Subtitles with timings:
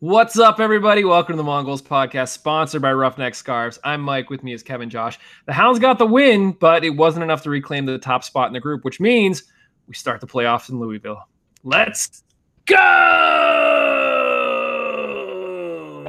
[0.00, 1.04] What's up, everybody?
[1.04, 3.78] Welcome to the Mongols podcast, sponsored by Roughneck Scarves.
[3.84, 4.28] I'm Mike.
[4.28, 5.20] With me is Kevin Josh.
[5.46, 8.52] The Hounds got the win, but it wasn't enough to reclaim the top spot in
[8.52, 9.44] the group, which means
[9.86, 11.22] we start the playoffs in Louisville.
[11.62, 12.24] Let's
[12.66, 12.76] go!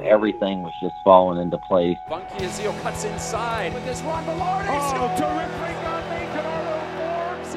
[0.04, 1.96] Everything was just falling into place.
[2.10, 4.26] Funky Azil cuts inside with this run.
[4.26, 4.66] Velarde.
[4.68, 6.02] Oh, terrific on
[6.34, 7.54] Kenardo Forbes.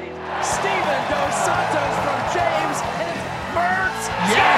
[0.46, 2.78] Steevan Dos Santos from James.
[3.00, 3.24] And it's
[3.56, 4.04] Mertz.
[4.30, 4.57] Yes!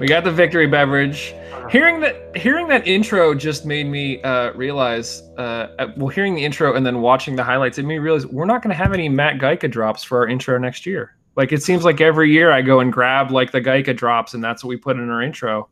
[0.00, 1.34] We got the victory beverage.
[1.70, 5.22] Hearing that, hearing that intro just made me uh, realize.
[5.38, 8.44] Uh, well, hearing the intro and then watching the highlights, it made me realize we're
[8.44, 11.16] not going to have any Matt Gajtka drops for our intro next year.
[11.36, 14.42] Like it seems like every year I go and grab like the Gajtka drops, and
[14.44, 15.68] that's what we put in our intro.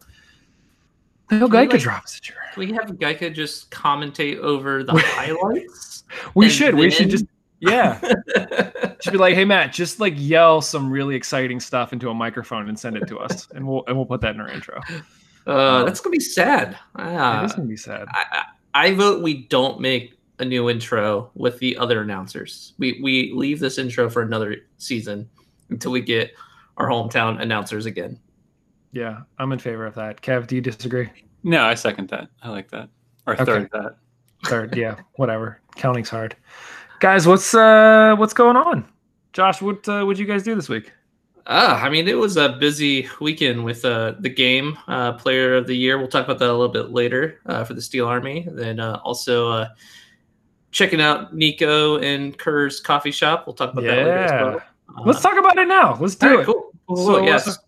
[1.30, 2.38] No Can Gajtka like- drops this year.
[2.54, 6.04] Can we have Geica just commentate over the highlights?
[6.34, 6.74] We should.
[6.74, 7.24] We should just
[7.62, 7.98] yeah.
[9.00, 12.68] She'd be like, hey Matt, just like yell some really exciting stuff into a microphone
[12.68, 14.80] and send it to us, and we'll and we'll put that in our intro.
[15.46, 16.72] uh, that's gonna be sad.
[16.72, 18.06] it Ah, is gonna be sad.
[18.10, 18.44] I, I
[18.88, 22.74] I vote we don't make a new intro with the other announcers.
[22.78, 25.28] We we leave this intro for another season
[25.70, 26.32] until we get
[26.76, 28.18] our hometown announcers again.
[28.92, 30.20] Yeah, I'm in favor of that.
[30.20, 31.08] Kev, do you disagree?
[31.42, 32.28] No, I second that.
[32.42, 32.88] I like that.
[33.26, 33.44] Or Okay.
[33.44, 33.96] third that.
[34.44, 35.60] Third, yeah, whatever.
[35.76, 36.34] Counting's hard.
[37.02, 38.88] Guys, what's uh what's going on?
[39.32, 40.92] Josh, what uh, would you guys do this week?
[41.48, 45.66] Ah, I mean, it was a busy weekend with uh, the game uh, player of
[45.66, 45.98] the year.
[45.98, 48.46] We'll talk about that a little bit later uh, for the Steel Army.
[48.48, 49.68] Then uh, also uh,
[50.70, 53.48] checking out Nico and Kerr's coffee shop.
[53.48, 54.44] We'll talk about that later as Yeah.
[54.44, 54.60] well.
[55.04, 55.98] Let's Uh, talk about it now.
[56.00, 56.46] Let's do right, it.
[56.46, 56.70] Cool.
[56.86, 57.58] Cool, So, uh, yes.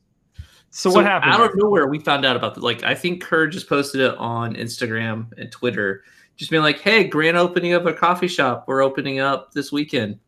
[0.71, 1.33] So, what happened?
[1.33, 2.85] Out of nowhere, we found out about the like.
[2.85, 6.05] I think Kerr just posted it on Instagram and Twitter,
[6.37, 8.65] just being like, "Hey, grand opening of a coffee shop.
[8.67, 10.19] We're opening up this weekend.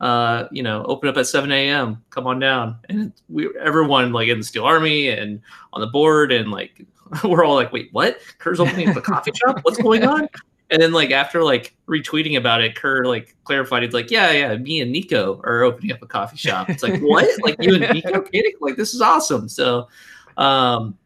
[0.00, 2.02] Uh, you know, open up at 7 a.m.
[2.10, 5.40] Come on down." And we, everyone like in the Steel Army and
[5.72, 6.84] on the board, and like
[7.24, 8.18] we're all like, "Wait, what?
[8.38, 9.60] Kerr's opening up a coffee shop?
[9.62, 10.28] What's going on?"
[10.70, 13.82] And then like after like retweeting about it, Kerr like clarified.
[13.82, 17.00] He's like, "Yeah, yeah, me and Nico are opening up a coffee shop." It's like,
[17.00, 17.26] "What?
[17.42, 18.52] like you and Nico kidding?
[18.60, 19.88] Like this is awesome." So,
[20.36, 20.96] um,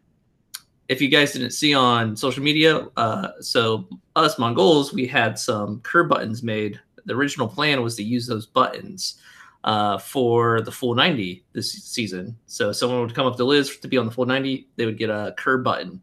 [0.88, 5.80] if you guys didn't see on social media, uh, so us Mongols, we had some
[5.80, 6.80] curb buttons made.
[7.04, 9.20] The original plan was to use those buttons
[9.64, 12.36] uh, for the full 90 this season.
[12.46, 14.98] So someone would come up to Liz to be on the full 90, they would
[14.98, 16.00] get a curb button.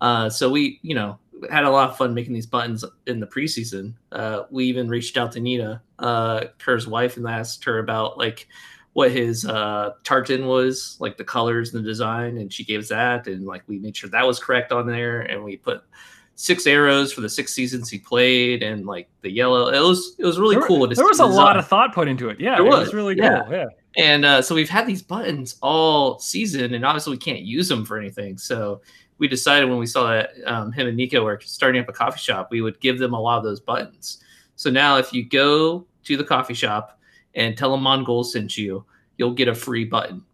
[0.00, 1.18] Uh, so we, you know,
[1.50, 3.94] had a lot of fun making these buttons in the preseason.
[4.10, 8.48] Uh, we even reached out to Nina, uh, Kerr's wife, and asked her about like
[8.92, 12.88] what his uh, tartan was, like the colors and the design, and she gave us
[12.90, 15.82] that, and like we made sure that was correct on there, and we put
[16.34, 19.68] six arrows for the six seasons he played, and like the yellow.
[19.68, 20.86] It was it was really there, cool.
[20.88, 22.40] there was a lot of thought put into it.
[22.40, 23.42] Yeah, There it was was, really yeah.
[23.44, 23.52] cool.
[23.52, 23.66] Yeah.
[23.96, 27.84] And uh, so we've had these buttons all season, and obviously we can't use them
[27.84, 28.38] for anything.
[28.38, 28.80] So
[29.18, 32.18] we decided when we saw that um, him and Nico were starting up a coffee
[32.18, 34.22] shop, we would give them a lot of those buttons.
[34.56, 36.98] So now if you go to the coffee shop
[37.34, 38.84] and tell them Mongol sent you,
[39.18, 40.24] you'll get a free button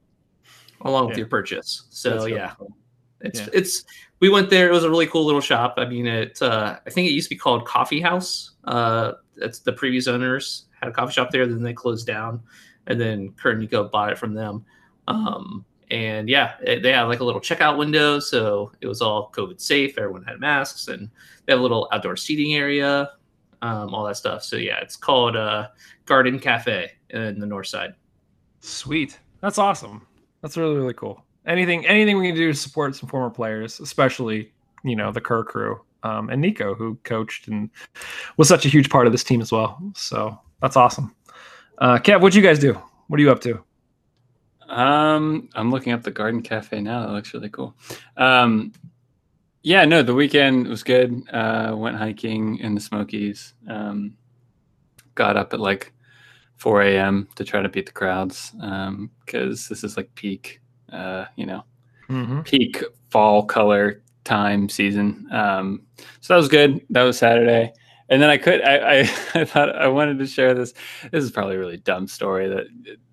[0.83, 1.85] along with your purchase.
[1.91, 2.75] So That's yeah, cool.
[3.21, 3.49] It's Yeah.
[3.53, 3.85] it's
[4.21, 4.69] we went there.
[4.69, 5.75] It was a really cool little shop.
[5.77, 8.53] I mean, it uh, I think it used to be called Coffee House.
[8.65, 11.47] Uh, that's the previous owners had a coffee shop there.
[11.47, 12.41] Then they closed down,
[12.87, 14.65] and then Kerr and Nico bought it from them.
[15.07, 19.33] Um, and yeah, it, they had like a little checkout window, so it was all
[19.33, 19.97] COVID safe.
[19.99, 21.11] Everyone had masks, and
[21.47, 23.13] they have a little outdoor seating area,
[23.63, 24.43] um, all that stuff.
[24.45, 25.69] So yeah, it's called uh,
[26.05, 27.95] Garden Cafe in the north side.
[28.61, 29.19] Sweet.
[29.41, 30.07] That's awesome.
[30.43, 31.25] That's really really cool.
[31.49, 34.53] Anything anything we can do to support some former players, especially
[34.85, 37.71] you know the Kerr crew um, and Nico, who coached and
[38.37, 39.81] was such a huge part of this team as well.
[39.95, 41.15] So that's awesome.
[41.79, 42.81] Uh, Kev, what'd you guys do?
[43.09, 43.63] What are you up to?
[44.69, 47.07] Um, I'm looking up the Garden Cafe now.
[47.07, 47.75] That looks really cool.
[48.17, 48.73] Um,
[49.63, 51.23] yeah, no, the weekend was good.
[51.33, 53.55] Uh, went hiking in the Smokies.
[53.69, 54.17] Um,
[55.15, 55.93] got up at like
[56.57, 57.29] 4 a.m.
[57.37, 58.53] to try to beat the crowds
[59.25, 60.61] because this is like peak,
[60.93, 61.65] uh, you know,
[62.09, 62.41] Mm-hmm.
[62.41, 65.29] peak fall color time season.
[65.31, 65.83] Um,
[66.21, 66.81] so that was good.
[66.91, 67.73] That was Saturday.
[68.09, 68.99] And then I could, I, I,
[69.35, 70.73] I thought I wanted to share this.
[71.13, 72.67] This is probably a really dumb story that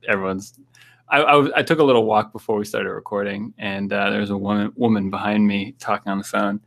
[0.07, 0.53] everyone's.
[1.09, 4.31] I, I, I took a little walk before we started recording, and uh, there was
[4.31, 6.59] a woman woman behind me talking on the phone,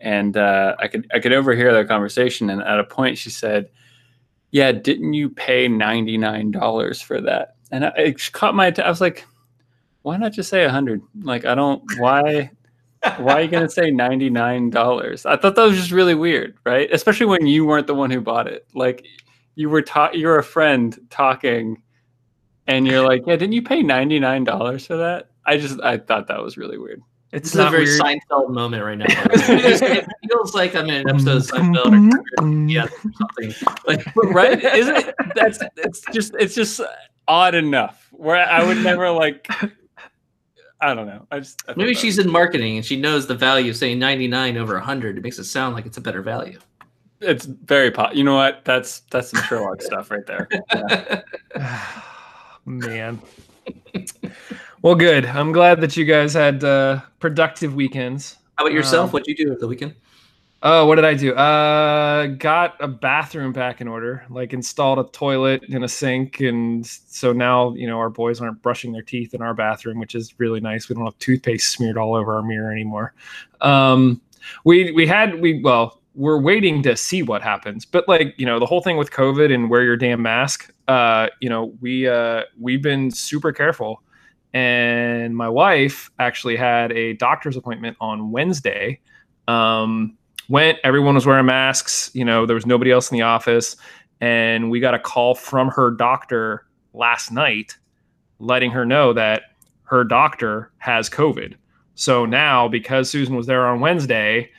[0.00, 2.50] and uh, I could I could overhear their conversation.
[2.50, 3.68] And at a point, she said,
[4.50, 8.74] "Yeah, didn't you pay ninety nine dollars for that?" And I, it caught my.
[8.76, 9.24] I was like,
[10.06, 11.02] "Why not just say a hundred?
[11.20, 11.82] Like, I don't.
[11.98, 12.52] Why?
[13.18, 15.26] Why are you going to say $99?
[15.26, 16.88] I thought that was just really weird, right?
[16.92, 18.68] Especially when you weren't the one who bought it.
[18.72, 19.04] Like
[19.56, 21.82] you were ta- you're a friend talking
[22.68, 26.40] and you're like, "Yeah, didn't you pay $99 for that?" I just I thought that
[26.40, 27.02] was really weird.
[27.32, 28.00] It's This a very weird.
[28.00, 29.06] Seinfeld moment right now.
[29.08, 31.86] it, it feels like I'm in an episode of Seinfeld
[32.38, 33.76] or yeah, or something.
[33.88, 34.62] Like right?
[34.62, 35.14] Isn't it?
[35.34, 36.80] That's it's just it's just
[37.26, 39.48] odd enough where I would never like.
[40.80, 41.26] I don't know.
[41.30, 44.56] I just I maybe she's in marketing and she knows the value of saying 99
[44.58, 45.18] over 100.
[45.18, 46.58] It makes it sound like it's a better value.
[47.20, 48.14] it's very pop.
[48.14, 48.64] You know what?
[48.64, 50.48] That's that's some Sherlock stuff right there.
[50.74, 51.22] Yeah.
[52.66, 53.20] Man.
[54.82, 55.24] well, good.
[55.24, 58.36] I'm glad that you guys had uh, productive weekends.
[58.56, 59.06] How about yourself?
[59.06, 59.94] Um, What'd you do over the weekend?
[60.62, 61.34] Oh, what did I do?
[61.34, 64.24] Uh, got a bathroom back in order.
[64.30, 68.62] Like installed a toilet and a sink, and so now you know our boys aren't
[68.62, 70.88] brushing their teeth in our bathroom, which is really nice.
[70.88, 73.12] We don't have toothpaste smeared all over our mirror anymore.
[73.60, 74.20] Um,
[74.64, 78.58] we we had we well we're waiting to see what happens, but like you know
[78.58, 80.72] the whole thing with COVID and wear your damn mask.
[80.88, 84.02] Uh, you know we uh we've been super careful,
[84.54, 89.00] and my wife actually had a doctor's appointment on Wednesday.
[89.48, 90.16] Um,
[90.48, 93.76] went everyone was wearing masks you know there was nobody else in the office
[94.20, 97.76] and we got a call from her doctor last night
[98.38, 99.42] letting her know that
[99.84, 101.54] her doctor has covid.
[101.94, 104.50] So now because susan was there on wednesday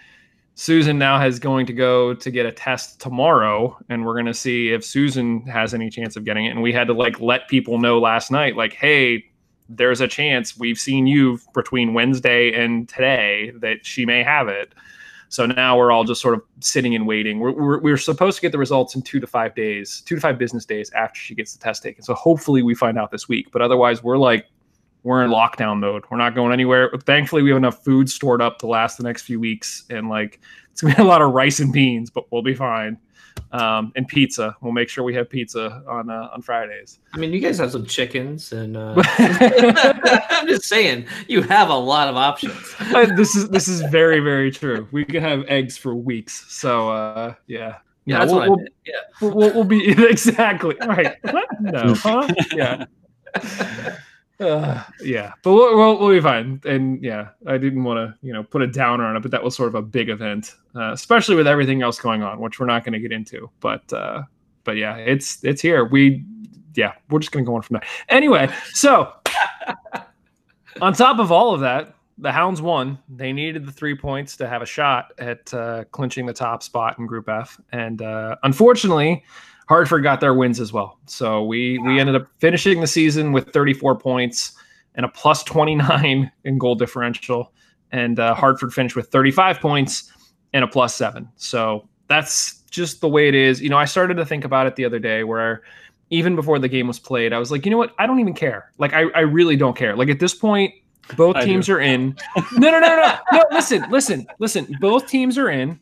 [0.55, 4.33] susan now has going to go to get a test tomorrow and we're going to
[4.33, 6.49] see if susan has any chance of getting it.
[6.49, 9.23] And we had to like let people know last night like hey
[9.69, 10.57] there's a chance.
[10.57, 14.73] We've seen you between wednesday and today that she may have it
[15.29, 17.39] so now we're all just sort of sitting and waiting.
[17.39, 20.21] We're, we're, we're supposed to get the results in two to five days, two to
[20.21, 22.03] five business days after she gets the test taken.
[22.03, 23.51] So hopefully we find out this week.
[23.51, 24.47] But otherwise, we're like,
[25.03, 26.03] we're in lockdown mode.
[26.09, 26.91] We're not going anywhere.
[27.05, 29.85] Thankfully, we have enough food stored up to last the next few weeks.
[29.89, 30.39] And like,
[30.71, 32.97] it's gonna be a lot of rice and beans, but we'll be fine.
[33.51, 34.55] Um, and pizza.
[34.61, 36.99] We'll make sure we have pizza on uh, on Fridays.
[37.13, 41.75] I mean, you guys have some chickens, and uh, I'm just saying, you have a
[41.75, 42.75] lot of options.
[42.87, 44.87] Uh, this is this is very very true.
[44.91, 46.45] We can have eggs for weeks.
[46.47, 47.77] So uh, yeah.
[48.05, 48.67] Yeah, that's we'll, what we'll-.
[48.85, 48.93] Yeah.
[49.21, 51.15] We'll, we'll be exactly right.
[51.21, 51.47] What?
[51.59, 52.27] No, huh?
[52.53, 52.85] Yeah,
[54.39, 55.33] uh, yeah.
[55.43, 56.61] But we'll, we'll we'll be fine.
[56.65, 59.43] And yeah, I didn't want to you know put a downer on it, but that
[59.43, 62.65] was sort of a big event, uh, especially with everything else going on, which we're
[62.65, 63.49] not going to get into.
[63.59, 64.23] But uh,
[64.63, 65.85] but yeah, it's it's here.
[65.85, 66.23] We
[66.75, 67.89] yeah, we're just going to go on from there.
[68.09, 69.11] Anyway, so
[70.81, 72.99] on top of all of that, the Hounds won.
[73.09, 76.97] They needed the three points to have a shot at uh, clinching the top spot
[76.99, 79.23] in Group F, and uh, unfortunately,
[79.67, 80.99] Hartford got their wins as well.
[81.05, 84.53] So we we ended up finishing the season with 34 points
[84.95, 87.51] and a plus 29 in goal differential,
[87.91, 90.11] and uh, Hartford finished with 35 points
[90.53, 91.29] and a plus seven.
[91.35, 93.61] So that's just the way it is.
[93.61, 95.63] You know, I started to think about it the other day where
[96.09, 97.93] even before the game was played, I was like, you know what?
[97.99, 98.71] I don't even care.
[98.77, 99.95] Like, I, I really don't care.
[99.95, 100.73] Like at this point,
[101.15, 101.73] both I teams do.
[101.73, 102.15] are in.
[102.53, 103.43] No, no, no, no, no.
[103.51, 104.67] Listen, listen, listen.
[104.79, 105.79] Both teams are in.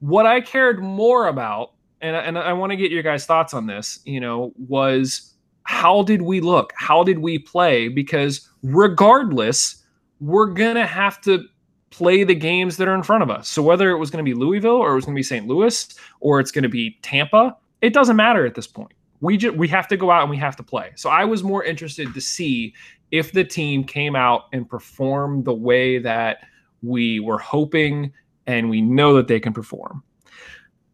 [0.00, 3.54] What I cared more about, and I- and I want to get your guys' thoughts
[3.54, 5.34] on this, you know, was
[5.64, 6.72] how did we look?
[6.76, 7.88] How did we play?
[7.88, 9.84] Because regardless,
[10.20, 11.44] we're gonna have to
[11.90, 13.48] play the games that are in front of us.
[13.48, 15.46] So whether it was going to be Louisville or it was going to be St.
[15.46, 15.88] Louis
[16.20, 18.92] or it's going to be Tampa, it doesn't matter at this point.
[19.20, 20.92] We just we have to go out and we have to play.
[20.96, 22.74] So I was more interested to see
[23.10, 26.40] if the team came out and performed the way that
[26.82, 28.12] we were hoping
[28.46, 30.02] and we know that they can perform.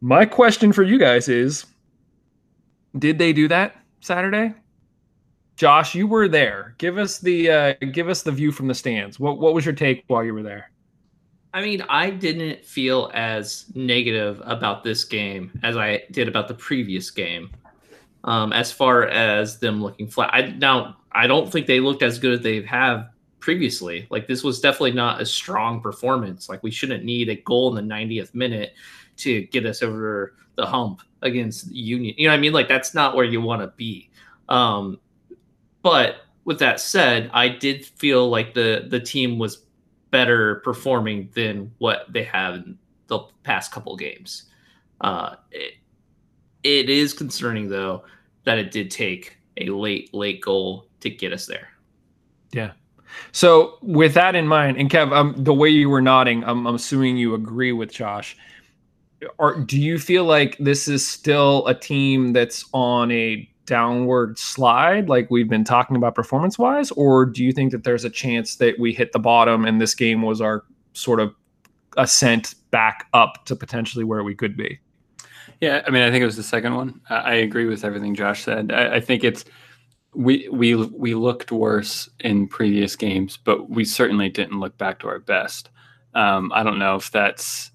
[0.00, 1.66] My question for you guys is
[2.98, 4.54] did they do that Saturday?
[5.56, 6.74] Josh, you were there.
[6.78, 9.20] Give us the uh, give us the view from the stands.
[9.20, 10.70] What what was your take while you were there?
[11.52, 16.54] I mean, I didn't feel as negative about this game as I did about the
[16.54, 17.50] previous game.
[18.24, 22.18] Um, as far as them looking flat, I now I don't think they looked as
[22.18, 24.08] good as they have previously.
[24.10, 26.48] Like this was definitely not a strong performance.
[26.48, 28.72] Like we shouldn't need a goal in the 90th minute
[29.18, 32.14] to get us over the hump against Union.
[32.16, 32.52] You know what I mean?
[32.52, 34.10] Like that's not where you want to be.
[34.48, 35.00] Um,
[35.82, 39.62] but with that said, I did feel like the the team was
[40.10, 42.78] better performing than what they have in
[43.08, 44.44] the past couple games.
[45.00, 45.74] Uh, it,
[46.62, 48.04] it is concerning though
[48.44, 51.68] that it did take a late late goal to get us there.
[52.52, 52.72] Yeah.
[53.32, 56.74] So with that in mind, and Kev, um, the way you were nodding, I'm, I'm
[56.74, 58.36] assuming you agree with Josh.
[59.38, 65.08] Or do you feel like this is still a team that's on a downward slide,
[65.08, 68.56] like we've been talking about performance wise, or do you think that there's a chance
[68.56, 71.34] that we hit the bottom and this game was our sort of
[71.96, 74.78] ascent back up to potentially where we could be.
[75.60, 77.00] Yeah, I mean, I think it was the second one.
[77.08, 78.72] I, I agree with everything Josh said.
[78.72, 79.44] I, I think it's
[80.14, 85.08] we we we looked worse in previous games, but we certainly didn't look back to
[85.08, 85.70] our best.
[86.14, 87.70] Um, I don't know if that's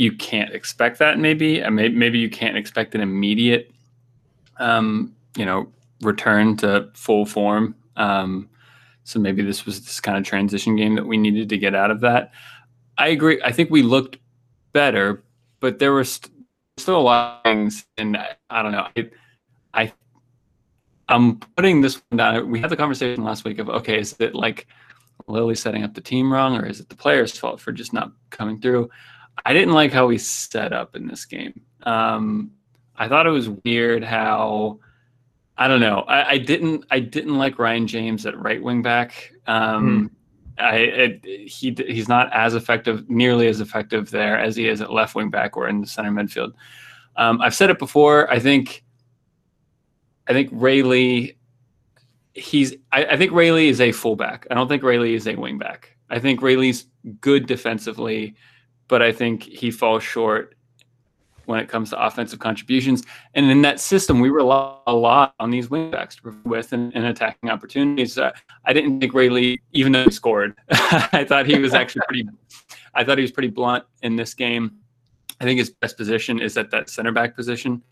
[0.00, 1.18] you can't expect that.
[1.18, 3.70] Maybe maybe you can't expect an immediate,
[4.58, 7.74] um, you know, return to full form.
[7.96, 8.48] Um,
[9.04, 11.90] so maybe this was this kind of transition game that we needed to get out
[11.90, 12.32] of that.
[12.96, 13.42] I agree.
[13.44, 14.16] I think we looked
[14.72, 15.22] better,
[15.60, 16.32] but there were st-
[16.78, 18.86] still a lot of things, and I, I don't know.
[18.96, 19.10] I,
[19.74, 19.92] I
[21.10, 22.50] I'm putting this one down.
[22.50, 24.66] We had the conversation last week of okay, is it like
[25.26, 28.12] Lilley setting up the team wrong, or is it the players' fault for just not
[28.30, 28.88] coming through?
[29.44, 31.60] I didn't like how we set up in this game.
[31.82, 32.52] Um,
[32.96, 34.80] I thought it was weird how
[35.56, 36.00] I don't know.
[36.00, 39.32] I, I, didn't I didn't like Ryan James at right wing back.
[39.46, 40.10] Um,
[40.58, 40.62] mm.
[40.62, 44.92] I it, he he's not as effective, nearly as effective there as he is at
[44.92, 46.52] left wing back or in the center midfield.
[47.16, 48.30] Um, I've said it before.
[48.30, 48.84] I think
[50.26, 51.32] I think Rayleigh,
[52.34, 54.46] he's I, I think Rayleigh is a fullback.
[54.50, 55.84] I don't think Rayleigh is a wingback.
[56.10, 56.86] I think Rayleigh's
[57.20, 58.34] good defensively,
[58.90, 60.56] but I think he falls short
[61.46, 63.04] when it comes to offensive contributions.
[63.34, 67.50] And in that system, we rely a lot on these wingbacks with and, and attacking
[67.50, 68.18] opportunities.
[68.18, 68.32] Uh,
[68.64, 72.28] I didn't think Rayleigh, even though he scored, I thought he was actually pretty.
[72.92, 74.72] I thought he was pretty blunt in this game.
[75.40, 77.82] I think his best position is at that center back position.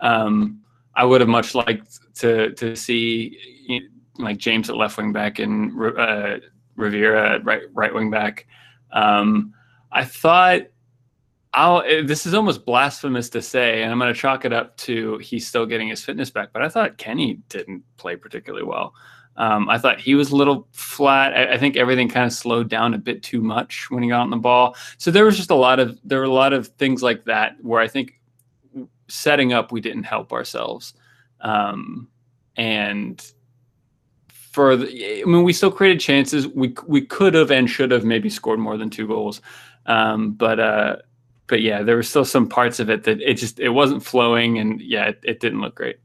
[0.00, 0.62] Um,
[0.94, 3.86] I would have much liked to to see you know,
[4.18, 6.38] like James at left wing back and uh,
[6.76, 8.46] Rivera at right right wing back.
[8.92, 9.52] Um,
[9.96, 10.60] I thought
[11.54, 14.76] I'll, eh, this is almost blasphemous to say, and I'm going to chalk it up
[14.78, 16.50] to he's still getting his fitness back.
[16.52, 18.94] But I thought Kenny didn't play particularly well.
[19.38, 21.32] Um, I thought he was a little flat.
[21.32, 24.20] I, I, think everything kind of slowed down a bit too much when he got
[24.20, 24.76] on the ball.
[24.98, 27.56] So there was just a lot of there were a lot of things like that
[27.62, 28.20] where I think
[29.08, 30.94] setting up, we didn't help ourselves.
[31.40, 32.08] Um,
[32.56, 33.24] and
[34.28, 36.48] for the, I mean, we still created chances.
[36.48, 39.40] We we could have and should have maybe scored more than two goals.
[39.86, 40.96] Um, but uh,
[41.46, 44.58] but yeah, there were still some parts of it that it just it wasn't flowing,
[44.58, 45.98] and yeah, it, it didn't look great.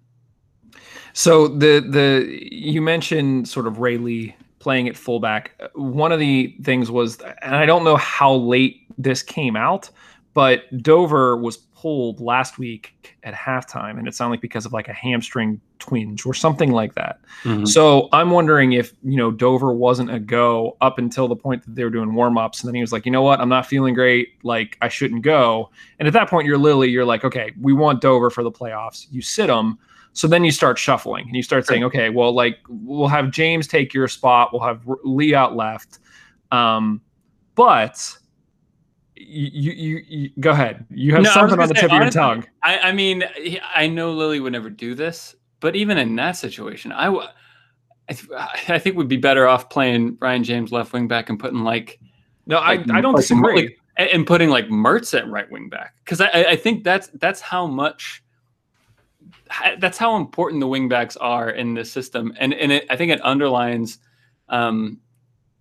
[1.13, 5.59] So the the you mentioned sort of Rayleigh playing at fullback.
[5.73, 9.89] One of the things was, and I don't know how late this came out,
[10.33, 14.87] but Dover was pulled last week at halftime, and it sounded like because of like
[14.87, 17.19] a hamstring twinge or something like that.
[17.43, 17.65] Mm-hmm.
[17.65, 21.73] So I'm wondering if you know Dover wasn't a go up until the point that
[21.73, 23.65] they were doing warm ups, and then he was like, you know what, I'm not
[23.65, 25.71] feeling great, like I shouldn't go.
[25.97, 29.07] And at that point, you're Lilley, you're like, okay, we want Dover for the playoffs.
[29.09, 29.79] You sit them.
[30.13, 33.65] So then you start shuffling and you start saying, okay, well, like we'll have James
[33.65, 35.97] take your spot, we'll have Lee out left,
[36.51, 37.01] um,
[37.55, 38.17] but
[39.27, 40.85] you, you, you, go ahead.
[40.89, 42.45] You have no, something on the say, tip honestly, of your tongue.
[42.63, 43.23] I, I mean,
[43.73, 47.07] I know Lilley would never do this, but even in that situation, I,
[48.09, 48.29] I, th-
[48.69, 51.99] I think would be better off playing Ryan James left wing back and putting like.
[52.47, 53.55] No, like, I, I don't like, disagree.
[53.55, 57.41] Like, and putting like Mertz at right wing back because I, I think that's that's
[57.41, 58.23] how much
[59.79, 63.11] that's how important the wing backs are in this system, and and it, I think
[63.11, 63.99] it underlines
[64.49, 64.99] um,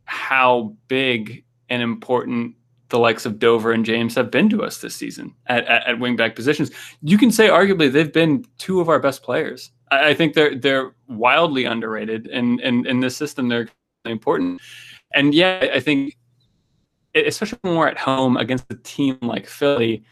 [0.05, 2.55] how big and important
[2.91, 5.97] the likes of Dover and James have been to us this season at, at, at
[5.97, 6.71] wingback positions.
[7.03, 9.71] You can say arguably they've been two of our best players.
[9.91, 13.69] I, I think they're they're wildly underrated, and and in this system they're
[14.05, 14.61] important.
[15.15, 16.17] And yeah, I think
[17.15, 20.05] especially when we're at home against a team like Philly,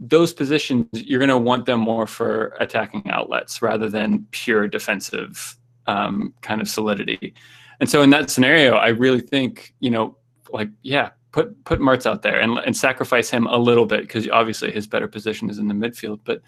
[0.00, 5.56] those positions you're going to want them more for attacking outlets rather than pure defensive
[5.86, 7.34] um, kind of solidity.
[7.80, 10.16] And so in that scenario, I really think you know,
[10.52, 14.28] like yeah, put put Mertz out there and and sacrifice him a little bit because
[14.28, 16.40] obviously his better position is in the midfield, but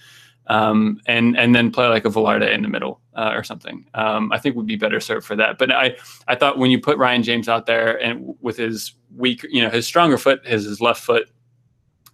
[0.46, 3.86] um, and and then play like a Velarde in the middle uh, or something.
[3.94, 5.58] Um, I think would be better served for that.
[5.58, 5.96] But I
[6.26, 9.70] I thought when you put Ryan James out there and with his weak, you know,
[9.70, 11.30] his stronger foot, his his left foot,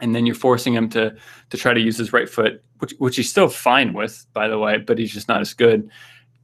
[0.00, 1.16] and then you're forcing him to
[1.50, 4.58] to try to use his right foot, which which he's still fine with, by the
[4.58, 5.88] way, but he's just not as good.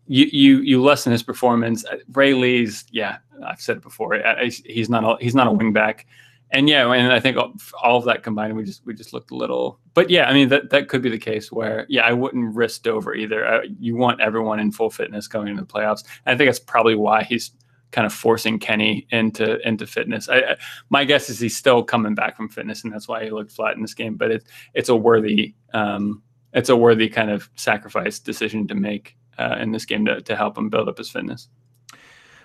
[0.07, 1.85] You you you lessen his performance.
[2.13, 4.21] Rayleigh's, yeah, I've said it before.
[4.65, 6.05] He's not a, he's not a wingback,
[6.53, 9.35] and yeah, and I think all of that combined, we just we just looked a
[9.35, 9.81] little.
[9.95, 12.83] But yeah, I mean that that could be the case where yeah, I wouldn't risk
[12.83, 13.47] Dover either.
[13.47, 16.05] Uh, you want everyone in full fitness going into the playoffs.
[16.27, 17.53] And I think that's probably why he's
[17.91, 20.29] kind of forcing Kenny into into fitness.
[20.29, 20.57] I, I,
[20.91, 23.77] my guess is he's still coming back from fitness, and that's why he looked flat
[23.77, 24.17] in this game.
[24.17, 24.45] But it's
[24.75, 29.73] it's a worthy um, it's a worthy kind of sacrifice decision to make uh, in
[29.73, 31.49] this game to to help him build up his fitness.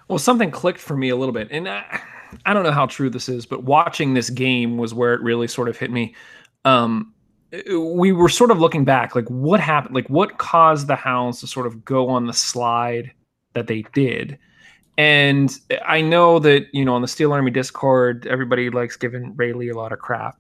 [0.08, 1.68] Well, something clicked for me a little bit, and.
[1.68, 2.02] I,
[2.46, 5.48] I don't know how true this is, but watching this game was where it really
[5.48, 6.16] sort of hit me.
[6.66, 7.14] Um,
[7.70, 11.48] we were sort of looking back, like what happened, like what caused the Hounds to
[11.48, 13.12] sort of go on the slide
[13.54, 14.38] that they did.
[14.98, 19.70] And I know that you know on the Steel Army Discord, everybody likes giving Rayleigh
[19.70, 20.38] a lot of crap.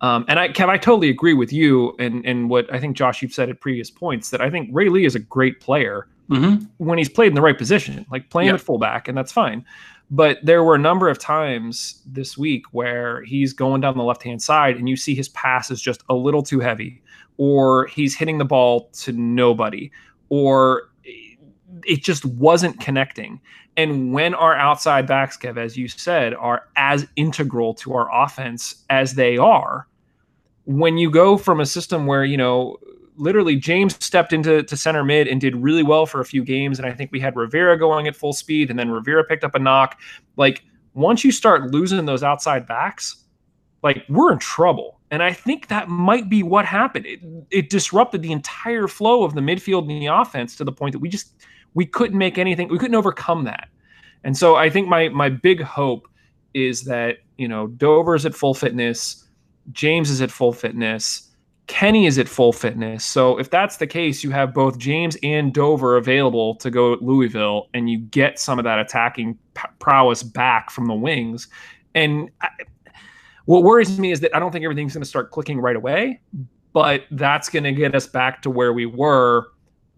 [0.00, 3.20] Um, and I, Kev, I totally agree with you and and what I think Josh
[3.22, 6.66] you've said at previous points that I think Ray Lee is a great player Mm-hmm.
[6.76, 8.54] when he's played in the right position, like playing Yeah.
[8.56, 9.64] at fullback, and that's fine.
[10.10, 14.22] But there were a number of times this week where he's going down the left
[14.22, 17.00] hand side and you see his pass is just a little too heavy,
[17.38, 19.90] or he's hitting the ball to nobody,
[20.28, 20.87] or
[21.86, 23.40] it just wasn't connecting.
[23.76, 28.84] And when our outside backs, Kev, as you said, are as integral to our offense
[28.90, 29.86] as they are,
[30.64, 32.76] when you go from a system where, you know,
[33.16, 36.78] literally James stepped into to center mid and did really well for a few games.
[36.78, 39.54] And I think we had Rivera going at full speed, and then Rivera picked up
[39.54, 39.98] a knock.
[40.36, 40.62] Like
[40.94, 43.24] once you start losing those outside backs,
[43.82, 45.00] like we're in trouble.
[45.10, 47.06] And I think that might be what happened.
[47.06, 47.20] It,
[47.50, 50.98] it disrupted the entire flow of the midfield and the offense to the point that
[50.98, 51.32] we just
[51.74, 53.68] we couldn't make anything, we couldn't overcome that.
[54.24, 56.08] And so I think my my big hope
[56.54, 59.24] is that, you know, Dover's at full fitness,
[59.72, 61.24] James is at full fitness.
[61.66, 63.04] Kenny is at full fitness.
[63.04, 67.02] So if that's the case, you have both James and Dover available to go at
[67.02, 69.38] Louisville, and you get some of that attacking
[69.78, 71.46] prowess back from the wings.
[71.94, 72.48] And I,
[73.44, 76.22] what worries me is that I don't think everything's going to start clicking right away,
[76.72, 79.48] but that's going to get us back to where we were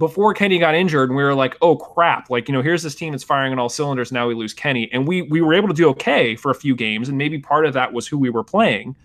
[0.01, 2.97] before Kenny got injured, and we were like, "Oh crap!" Like you know, here's this
[2.97, 4.11] team that's firing on all cylinders.
[4.11, 6.75] Now we lose Kenny, and we we were able to do okay for a few
[6.75, 8.97] games, and maybe part of that was who we were playing.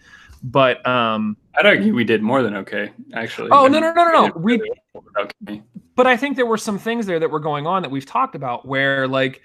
[0.41, 3.51] But um, I'd argue we did more than okay, actually.
[3.51, 4.25] Oh I no mean, no no no no.
[4.27, 4.71] did We
[5.19, 5.61] okay.
[5.95, 8.33] but I think there were some things there that were going on that we've talked
[8.33, 9.41] about where like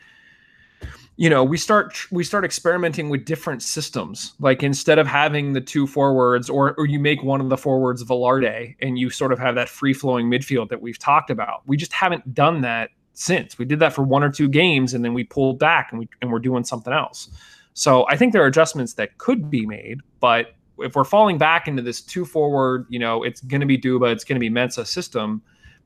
[1.21, 4.33] you know we start we start experimenting with different systems.
[4.39, 8.03] Like instead of having the two forwards or or you make one of the forwards
[8.03, 11.61] Velarde and you sort of have that free flowing midfield that we've talked about.
[11.67, 13.59] We just haven't done that since.
[13.59, 16.09] We did that for one or two games and then we pulled back and we
[16.23, 17.28] and we're doing something else.
[17.75, 21.69] So I think there are adjustments that could be made but if we're falling back
[21.69, 24.49] into this two forward you know it's going to be Duba it's going to be
[24.49, 25.43] Mensah system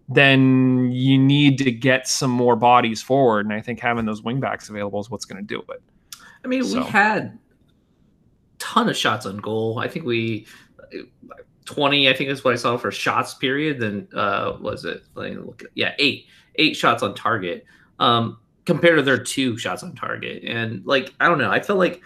[0.09, 3.47] then you need to get some more bodies forward.
[3.47, 5.83] And I think having those wingbacks available is what's going to do it.
[6.45, 7.39] I mean, So- we had
[8.59, 9.79] ton of shots on goal.
[9.79, 10.47] I think we
[11.65, 12.09] twenty.
[12.09, 13.81] I think is what I saw for shots period.
[13.81, 15.03] Then uh, was it?
[15.15, 15.63] Let me look.
[15.63, 17.65] At, yeah, eight eight shots on target.
[17.99, 21.51] Um, compared to their two shots on target, and like I don't know.
[21.51, 22.01] I felt like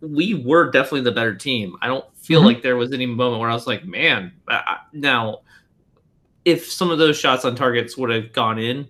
[0.00, 1.76] we were definitely the better team.
[1.82, 2.46] I don't feel Mhm.
[2.46, 4.32] like there was any moment where I was like, man.
[4.48, 5.40] I- now,
[6.48, 8.88] if some of those shots on targets would have gone in,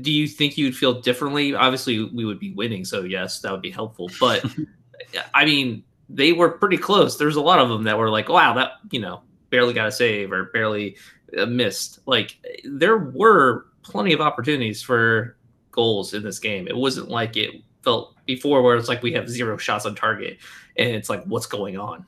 [0.00, 1.54] do you think you'd feel differently?
[1.54, 4.10] Obviously, we would be winning, so yes, that would be helpful.
[4.18, 4.42] But
[5.34, 7.18] I mean, they were pretty close.
[7.18, 9.92] There's a lot of them that were like, "Wow, that you know, barely got a
[9.92, 10.96] save or barely
[11.38, 15.36] uh, missed." Like there were plenty of opportunities for
[15.70, 16.66] goals in this game.
[16.66, 20.38] It wasn't like it felt before, where it's like we have zero shots on target,
[20.78, 22.06] and it's like, what's going on?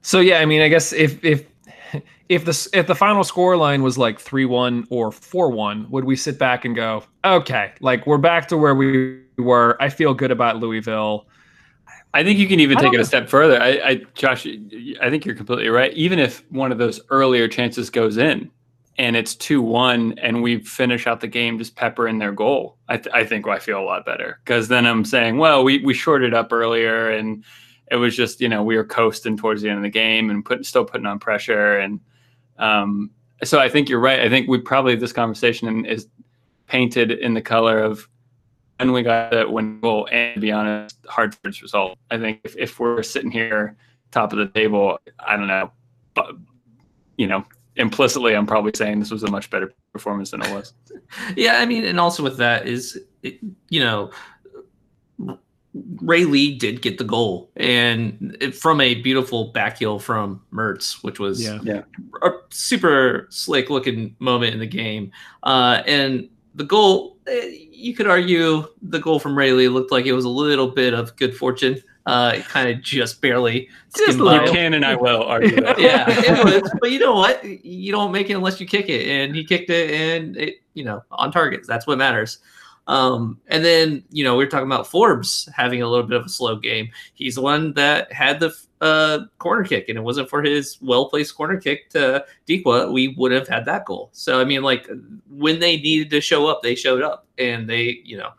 [0.00, 1.44] So yeah, I mean, I guess if if
[2.28, 6.04] if the if the final score line was like three one or four one, would
[6.04, 9.76] we sit back and go, okay, like we're back to where we were?
[9.80, 11.26] I feel good about Louisville.
[12.12, 13.60] I think you can even I take it a step further.
[13.60, 14.44] I, I, Josh,
[15.00, 15.92] I think you're completely right.
[15.94, 18.50] Even if one of those earlier chances goes in,
[18.98, 22.76] and it's two one, and we finish out the game just pepper in their goal,
[22.88, 25.84] I, th- I think I feel a lot better because then I'm saying, well, we
[25.84, 27.44] we shorted up earlier, and
[27.90, 30.44] it was just you know we were coasting towards the end of the game and
[30.44, 32.00] putting still putting on pressure, and
[32.58, 33.10] um,
[33.42, 34.20] so I think you're right.
[34.20, 36.08] I think we probably this conversation is
[36.66, 38.08] painted in the color of
[38.78, 40.08] when we got that win goal.
[40.10, 41.98] And to be honest, Hartford's result.
[42.10, 43.76] I think if, if we're sitting here
[44.10, 45.72] top of the table, I don't know,
[46.14, 46.34] but
[47.16, 47.44] you know,
[47.76, 50.74] implicitly, I'm probably saying this was a much better performance than it was.
[51.36, 54.12] Yeah, I mean, and also with that is, you know,
[56.02, 61.02] Ray Lee did get the goal, and it, from a beautiful back heel from Mertz,
[61.04, 61.60] which was Yeah.
[61.62, 61.82] Yeah.
[62.22, 65.12] a super slick looking moment in the game.
[65.44, 70.06] Uh, and the goal, eh, you could argue the goal from Ray Lee looked like
[70.06, 71.80] it was a little bit of good fortune.
[72.06, 75.22] Uh, it kind of just barely Just skimmed a by You can and I will
[75.22, 75.78] argue that.
[75.78, 76.72] yeah, it was.
[76.80, 77.44] But you know what?
[77.44, 80.82] You don't make it unless you kick it, and he kicked it, and it, you
[80.82, 81.64] know, on target.
[81.66, 82.38] That's what matters.
[82.90, 86.26] Um, and then you know we are talking about Forbes having a little bit of
[86.26, 86.90] a slow game.
[87.14, 91.08] He's the one that had the uh, corner kick, and it wasn't for his well
[91.08, 94.10] placed corner kick to Dikwa, we would have had that goal.
[94.12, 94.88] So I mean, like
[95.28, 98.30] when they needed to show up, they showed up, and they, you know,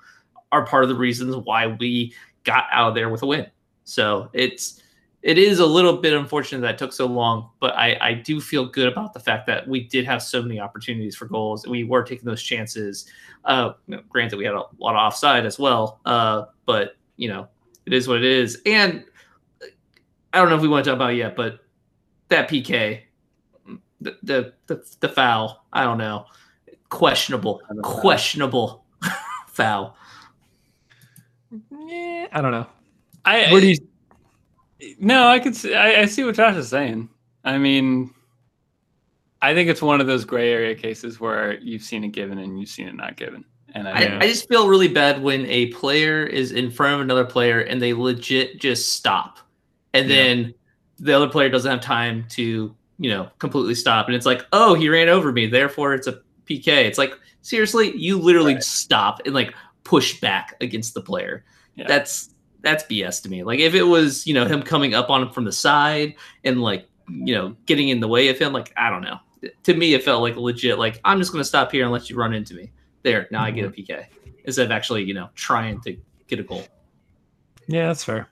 [0.51, 3.47] are part of the reasons why we got out of there with a win.
[3.85, 4.80] So it's
[5.23, 8.41] it is a little bit unfortunate that it took so long, but I, I do
[8.41, 11.71] feel good about the fact that we did have so many opportunities for goals and
[11.71, 13.05] we were taking those chances.
[13.45, 17.27] Uh, you know, granted, we had a lot of offside as well, uh, but you
[17.27, 17.47] know,
[17.85, 18.61] it is what it is.
[18.65, 19.05] And
[20.33, 21.59] I don't know if we want to talk about it yet, but
[22.29, 23.01] that PK,
[23.99, 26.25] the the the, the foul, I don't know,
[26.89, 28.85] questionable, questionable
[29.47, 29.95] foul.
[31.51, 32.65] Yeah, I don't know.
[33.23, 33.77] I Where do you?
[34.99, 35.73] No, I could see.
[35.73, 37.09] I, I see what Josh is saying.
[37.43, 38.13] I mean,
[39.41, 42.59] I think it's one of those gray area cases where you've seen it given and
[42.59, 43.43] you've seen it not given.
[43.73, 47.01] And I, I, I just feel really bad when a player is in front of
[47.01, 49.39] another player and they legit just stop,
[49.93, 50.15] and Yeah.
[50.15, 50.53] then
[50.99, 54.73] the other player doesn't have time to you know completely stop, and it's like, oh,
[54.73, 56.67] he ran over me, therefore it's a PK.
[56.85, 58.63] It's like seriously, you literally Right.
[58.63, 59.53] stop and like
[59.85, 61.43] push back against the player.
[61.75, 61.87] Yeah.
[61.87, 62.29] That's
[62.61, 63.43] that's BS to me.
[63.43, 66.61] Like if it was you know him coming up on him from the side and
[66.61, 69.17] like you know getting in the way of him, like I don't know.
[69.63, 70.77] To me, it felt like legit.
[70.79, 72.71] Like I'm just gonna stop here and let you run into me.
[73.03, 73.91] There, now I get a Mm-hmm.
[73.93, 74.05] PK
[74.45, 75.97] instead of actually, you know, trying to
[76.27, 76.63] get a goal.
[77.67, 78.27] Yeah, that's fair.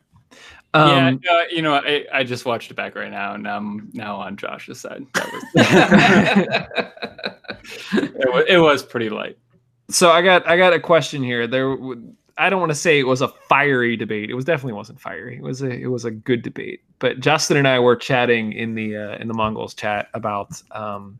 [0.76, 3.90] yeah, Um, no, you know, I, I just watched it back right now, and I'm
[3.94, 5.06] now on Josh's side.
[5.14, 5.44] That was
[8.04, 9.38] it, was, it was pretty light.
[9.90, 11.48] so I got I got a question here.
[11.48, 14.30] There, w- I don't want to say it was a fiery debate.
[14.30, 15.36] It was definitely wasn't fiery.
[15.36, 16.82] It was a it was a good debate.
[17.00, 21.20] But Justin and I were chatting in the uh, in the Mongols chat about um,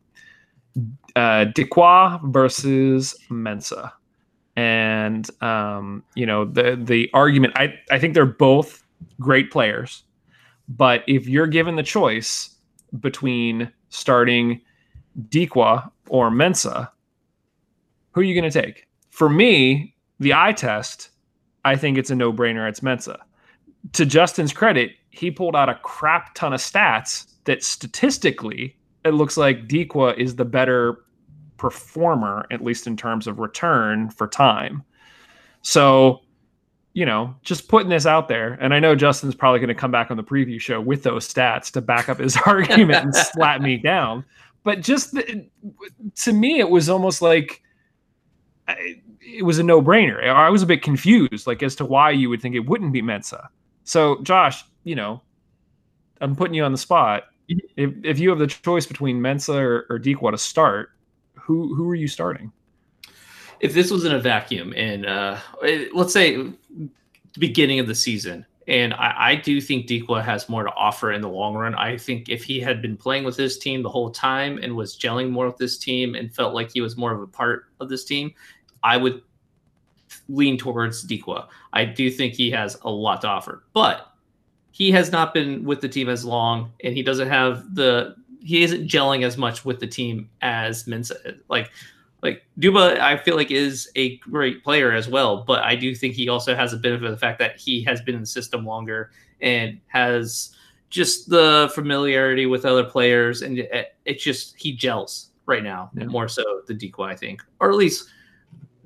[1.16, 3.92] uh, Dikwa versus Mensah,
[4.56, 7.52] and um, you know the the argument.
[7.56, 8.82] I I think they're both
[9.20, 10.04] great players,
[10.68, 12.56] but if you're given the choice
[12.98, 14.60] between starting
[15.28, 16.90] Dikwa or Mensah,
[18.12, 18.88] who are you going to take?
[19.10, 21.10] For me, the eye test,
[21.64, 22.68] I think it's a no brainer.
[22.68, 23.18] It's Mensah.
[23.94, 29.36] To Justin's credit, he pulled out a crap ton of stats that statistically, it looks
[29.36, 31.04] like Dikwa is the better
[31.56, 34.84] performer, at least in terms of return for time.
[35.62, 36.20] So,
[36.92, 39.90] you know, just putting this out there, and I know Justin's probably going to come
[39.90, 43.62] back on the preview show with those stats to back up his argument and slap
[43.62, 44.24] me down.
[44.64, 45.46] But just the,
[46.16, 47.62] to me, it was almost like
[48.68, 49.00] I-
[49.38, 50.28] it was a no-brainer.
[50.28, 53.02] I was a bit confused, like as to why you would think it wouldn't be
[53.02, 53.48] Mensah.
[53.84, 55.22] So, Josh, you know,
[56.20, 57.24] I'm putting you on the spot.
[57.48, 60.90] If if you have the choice between Mensa or, or Dikwa to start,
[61.34, 62.52] who who are you starting?
[63.60, 65.36] If this was in a vacuum and uh,
[65.92, 66.88] let's say the
[67.38, 71.20] beginning of the season, and I, I do think Dikwa has more to offer in
[71.20, 71.74] the long run.
[71.74, 74.96] I think if he had been playing with his team the whole time and was
[74.96, 77.88] gelling more with this team and felt like he was more of a part of
[77.88, 78.32] this team,
[78.82, 79.22] I would
[80.28, 81.46] lean towards Dikwa.
[81.72, 84.06] I do think he has a lot to offer, but
[84.72, 88.62] he has not been with the team as long, and he doesn't have the he
[88.62, 91.16] isn't gelling as much with the team as Mensah.
[91.26, 91.42] is.
[91.48, 91.70] Like
[92.22, 96.14] like Duba, I feel like is a great player as well, but I do think
[96.14, 98.64] he also has a benefit of the fact that he has been in the system
[98.66, 100.54] longer and has
[100.90, 106.04] just the familiarity with other players, and it, it just he gels right now Yeah.
[106.06, 108.08] more so than Dikwa, I think, or at least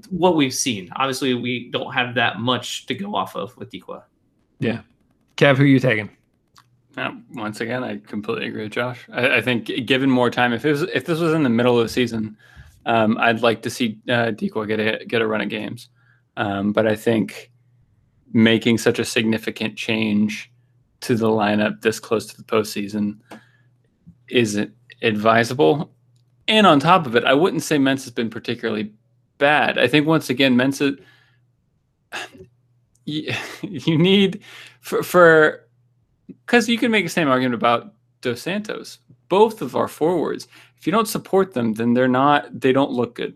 [0.07, 0.91] what we've seen.
[0.97, 4.03] Obviously, we don't have that much to go off of with Dikwa.
[5.37, 6.11] Kev, who are you taking?
[6.97, 9.07] Uh, once again, I completely agree with Josh.
[9.13, 11.79] I, I think given more time, if it was if this was in the middle
[11.79, 12.37] of the season,
[12.87, 15.89] um, I'd like to see uh, Dikwa get a get a run of games.
[16.37, 17.51] Um, but I think
[18.33, 20.51] making such a significant change
[21.01, 23.19] to the lineup this close to the postseason
[24.29, 25.93] isn't advisable.
[26.49, 28.93] And on top of it, I wouldn't say Mensah's been particularly
[29.45, 29.77] bad.
[29.77, 30.99] I think once again, Mensah,
[33.05, 33.31] you,
[33.63, 34.43] you need
[34.81, 35.67] for
[36.47, 39.01] because you can make the same argument about Dos Santos.
[39.29, 42.59] Both of our forwards, if you don't support them, then they're not.
[42.59, 43.35] They don't look good.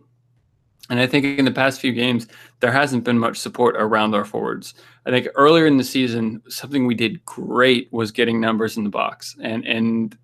[0.88, 2.26] And I think in the past few games,
[2.60, 4.72] there hasn't been much support around our forwards.
[5.04, 8.90] I think earlier in the season, something we did great was getting numbers in the
[8.90, 9.36] box.
[9.42, 10.16] And and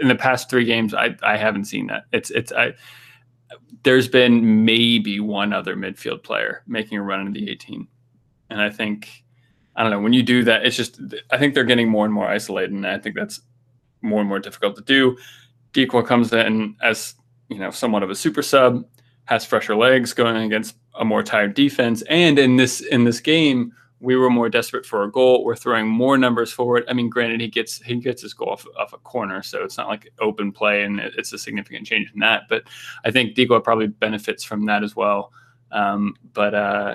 [0.00, 2.04] in the past three games, I I haven't seen that.
[2.12, 2.72] It's it's I.
[3.82, 7.86] There's been maybe one other midfield player making a run into the 18,
[8.50, 9.24] and I think
[9.76, 10.00] I don't know.
[10.00, 12.86] When you do that, it's just I think they're getting more and more isolated, and
[12.86, 13.40] I think that's
[14.02, 15.16] more and more difficult to do.
[15.72, 17.14] Dikwa comes in as
[17.48, 18.84] you know somewhat of a super sub,
[19.26, 23.72] has fresher legs going against a more tired defense, and in this in this game,
[24.00, 25.44] we were more desperate for a goal.
[25.44, 26.84] We're throwing more numbers forward.
[26.88, 29.76] I mean, granted, he gets he gets his goal off, off a corner, so it's
[29.76, 32.42] not like open play, and it- it's a significant change in that.
[32.48, 32.62] But
[33.04, 35.32] I think Dikwa probably benefits from that as well.
[35.72, 36.94] Um, but uh,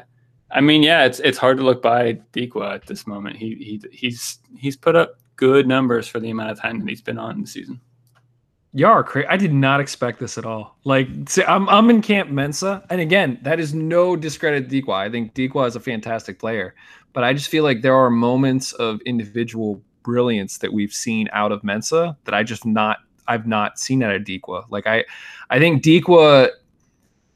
[0.52, 3.36] I mean, yeah, it's it's hard to look by Dikwa at this moment.
[3.38, 7.02] He he he's he's put up good numbers for the amount of time that he's
[7.02, 7.82] been on the season.
[8.76, 9.28] You are crazy.
[9.28, 10.78] I did not expect this at all.
[10.84, 14.96] Like, see, I'm I'm in Camp Mensah, and again, that is no discredit to Dikwa.
[14.96, 16.74] I think Dikwa is a fantastic player,
[17.14, 21.52] but I just feel like there are moments of individual brilliance that we've seen out
[21.52, 24.66] of Mensah that I just not I've not seen out of Dikwa.
[24.70, 25.06] Like I
[25.52, 26.50] I think Dikwa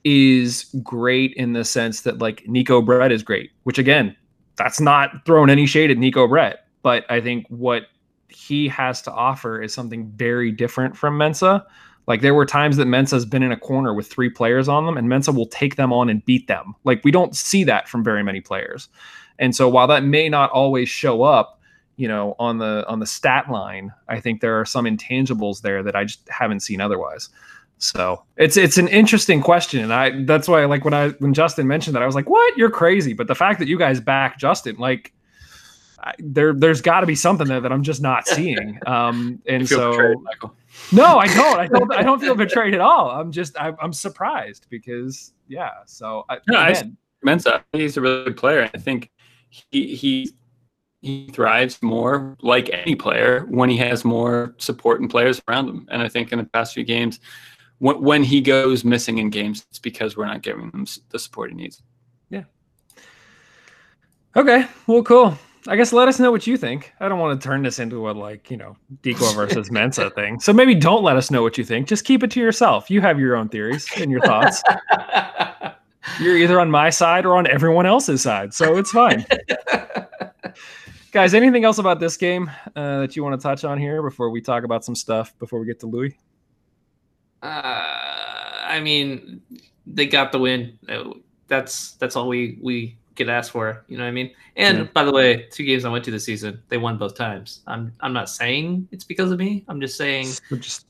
[0.03, 4.15] is great in the sense that like Nico Brett is great, which again,
[4.55, 7.83] that's not throwing any shade at Nico Brett, but I think what
[8.29, 11.65] he has to offer is something very different from Mensah.
[12.07, 14.97] Like there were times that Mensah's been in a corner with three players on them,
[14.97, 16.75] and Mensah will take them on and beat them.
[16.83, 18.89] Like we don't see that from very many players.
[19.39, 21.59] And so while that may not always show up,
[21.97, 25.83] you know, on the on the stat line, I think there are some intangibles there
[25.83, 27.29] that I just haven't seen otherwise.
[27.79, 31.67] So it's it's an interesting question, and I that's why like when I when Justin
[31.67, 32.57] mentioned that I was like, "What?
[32.57, 35.13] You're crazy!" But the fact that you guys back Justin, like,
[35.99, 38.79] I, there there's got to be something there that I'm just not seeing.
[38.87, 40.17] Um, and so betrayed,
[40.91, 41.59] no, I don't.
[41.59, 41.93] I don't.
[41.93, 43.09] I don't feel betrayed at all.
[43.09, 45.71] I'm just I'm, I'm surprised because yeah.
[45.85, 48.69] So I, no, again, I, Mensah, he's a really good player.
[48.73, 49.11] I think
[49.49, 50.31] he he
[51.01, 55.87] he thrives more like any player when he has more support and players around him.
[55.89, 57.19] And I think in the past few games
[57.79, 61.51] when, when he goes missing in games, it's because we're not giving him the support
[61.51, 61.81] he needs.
[62.29, 62.43] Yeah.
[64.35, 64.65] Okay.
[64.85, 65.37] Well, cool.
[65.67, 66.93] I guess let us know what you think.
[66.99, 70.39] I don't want to turn this into a like, you know, Dikwa versus Mensah thing.
[70.39, 71.87] So maybe don't let us know what you think.
[71.87, 72.89] Just keep it to yourself.
[72.89, 74.63] You have your own theories and your thoughts.
[76.21, 78.53] You're either on my side or on everyone else's side.
[78.53, 79.25] So it's fine.
[81.11, 84.29] Guys, anything else about this game uh, that you want to touch on here before
[84.29, 86.17] we talk about some stuff before we get to Louis?
[87.41, 89.41] Uh, I mean,
[89.85, 90.79] they got the win.
[91.47, 93.83] That's that's all we we could ask for.
[93.87, 94.31] You know what I mean?
[94.55, 94.83] And yeah.
[94.93, 97.61] by the way, two games I went to this season, they won both times.
[97.67, 99.65] I'm I'm not saying it's because of me.
[99.67, 100.85] I'm just saying we'll just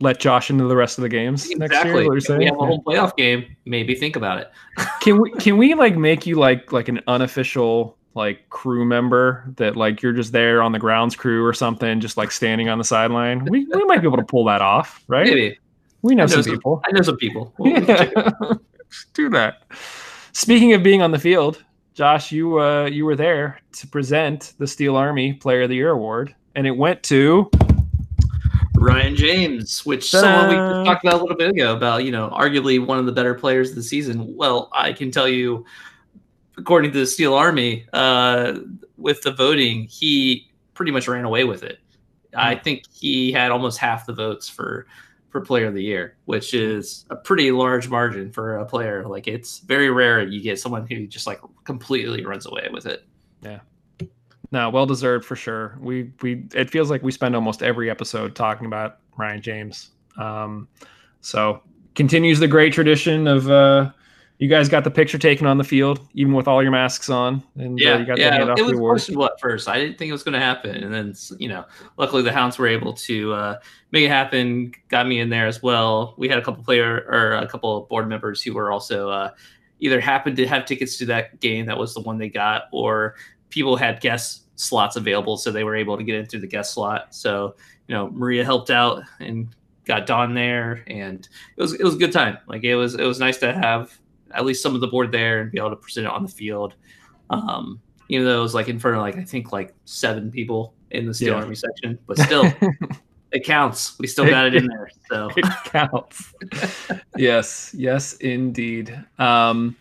[0.00, 2.08] let Josh into the rest of the games exactly.
[2.08, 2.38] next year.
[2.38, 3.56] We have a whole playoff game.
[3.64, 4.50] Maybe think about it.
[5.00, 9.76] can we can we like make you like like an unofficial like crew member that
[9.76, 12.84] like you're just there on the grounds crew or something, just like standing on the
[12.84, 13.44] sideline?
[13.44, 15.26] We we might be able to pull that off, right?
[15.26, 15.58] Maybe.
[16.02, 16.80] We know, know some, people.
[16.86, 17.54] I know some people.
[17.58, 18.10] We'll, yeah.
[19.14, 19.62] Do that.
[20.32, 21.64] Speaking of being on the field,
[21.94, 25.90] Josh, you uh, you were there to present the Steel Army Player of the Year
[25.90, 27.50] award, and it went to
[28.80, 30.22] Ryan James, which Ta-da!
[30.22, 33.12] someone we talked about a little bit ago about, you know, arguably one of the
[33.12, 34.34] better players of the season.
[34.36, 35.66] Well, I can tell you,
[36.56, 38.60] according to the Steel Army, uh,
[38.96, 41.78] with the voting, he pretty much ran away with it.
[42.34, 42.62] I hmm.
[42.62, 44.86] think he had almost half the votes for
[45.30, 49.06] for player of the year, which is a pretty large margin for a player.
[49.06, 53.04] Like it's very rare you get someone who just like completely runs away with it.
[53.42, 53.60] Yeah.
[54.52, 55.78] No, well deserved for sure.
[55.80, 59.90] We we it feels like we spend almost every episode talking about Ryan James.
[60.18, 60.68] Um,
[61.20, 61.62] so
[61.94, 63.92] continues the great tradition of uh,
[64.40, 67.42] you guys got the picture taken on the field, even with all your masks on.
[67.56, 69.68] And yeah, uh, you got yeah, it was questionable at first.
[69.68, 71.66] I didn't think it was going to happen, and then you know,
[71.98, 73.58] luckily the Hounds were able to uh,
[73.92, 74.72] make it happen.
[74.88, 76.14] Got me in there as well.
[76.16, 79.30] We had a couple player or a couple board members who were also uh,
[79.78, 83.16] either happened to have tickets to that game that was the one they got, or
[83.50, 86.72] people had guest slots available, so they were able to get in through the guest
[86.72, 87.14] slot.
[87.14, 87.56] So
[87.88, 91.98] you know, Maria helped out and got Don there, and it was it was a
[91.98, 92.38] good time.
[92.46, 94.00] Like it was it was nice to have
[94.32, 96.28] at least some of the board there and be able to present it on the
[96.28, 96.74] field.
[97.30, 100.74] Um, even though it was like in front of like I think like seven people
[100.90, 101.40] in the Steel yeah.
[101.40, 102.52] Army section, but still,
[103.32, 103.98] it counts.
[103.98, 106.34] We still got it in there, so it counts.
[107.16, 108.98] yes, yes, indeed.
[109.18, 109.76] Um,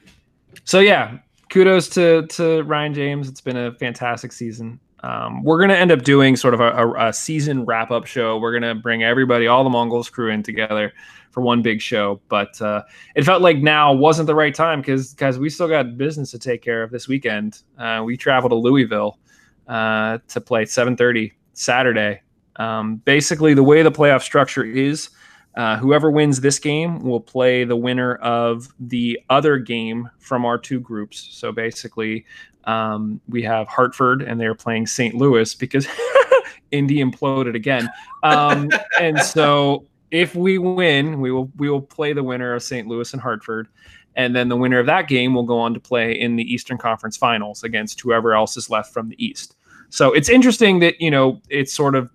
[0.63, 1.17] so yeah,
[1.49, 3.27] kudos to to Ryan James.
[3.27, 4.79] It's been a fantastic season.
[5.03, 8.05] Um, we're going to end up doing sort of a, a, a season wrap up
[8.05, 8.37] show.
[8.37, 10.91] We're going to bring everybody, all the Mongols crew in together
[11.31, 12.19] for one big show.
[12.27, 12.83] But uh,
[13.15, 16.39] it felt like now wasn't the right time because guys, we still got business to
[16.39, 17.61] take care of this weekend.
[17.77, 19.19] Uh, we travel to Louisville
[19.67, 22.21] uh, to play 7:30 Saturday.
[22.57, 25.09] Um, basically, the way the playoff structure is.
[25.55, 30.57] Uh, whoever wins this game will play the winner of the other game from our
[30.57, 31.27] two groups.
[31.31, 32.25] So basically,
[32.65, 35.15] um, we have Hartford, and they're playing St.
[35.15, 35.87] Louis because
[36.71, 37.89] Indy imploded again.
[38.23, 38.69] Um,
[38.99, 42.87] and so if we win, we will we will play the winner of St.
[42.87, 43.67] Louis and Hartford,
[44.15, 46.77] and then the winner of that game will go on to play in the Eastern
[46.77, 49.55] Conference Finals against whoever else is left from the East.
[49.89, 52.09] So it's interesting that you know it's sort of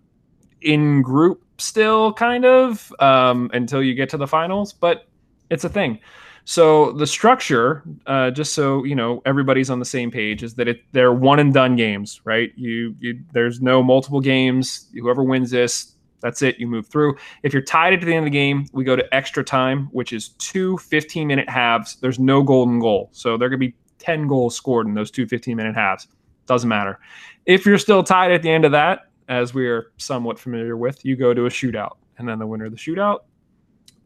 [0.61, 5.07] in group still, kind of um, until you get to the finals, but
[5.51, 5.99] it's a thing.
[6.47, 10.69] So the structure, uh, just so you know, everybody's on the same page, is that
[10.69, 12.53] it they're one and done games, right?
[12.55, 14.91] You, you there's no multiple games.
[14.93, 16.59] Whoever wins this, that's it.
[16.59, 17.17] You move through.
[17.43, 20.13] If you're tied at the end of the game, we go to extra time, which
[20.13, 21.97] is two 15 minute halves.
[21.97, 25.57] There's no golden goal, so there could be 10 goals scored in those two 15
[25.57, 26.09] minute halves.
[26.47, 26.99] Doesn't matter.
[27.47, 31.05] If you're still tied at the end of that, as we are somewhat familiar with,
[31.07, 33.21] you go to a shootout, and then the winner of the shootout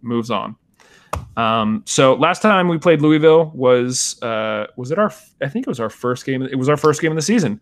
[0.03, 0.55] moves on.
[1.36, 5.68] Um, so last time we played Louisville was uh, was it our I think it
[5.68, 6.42] was our first game.
[6.42, 7.60] It was our first game of the season.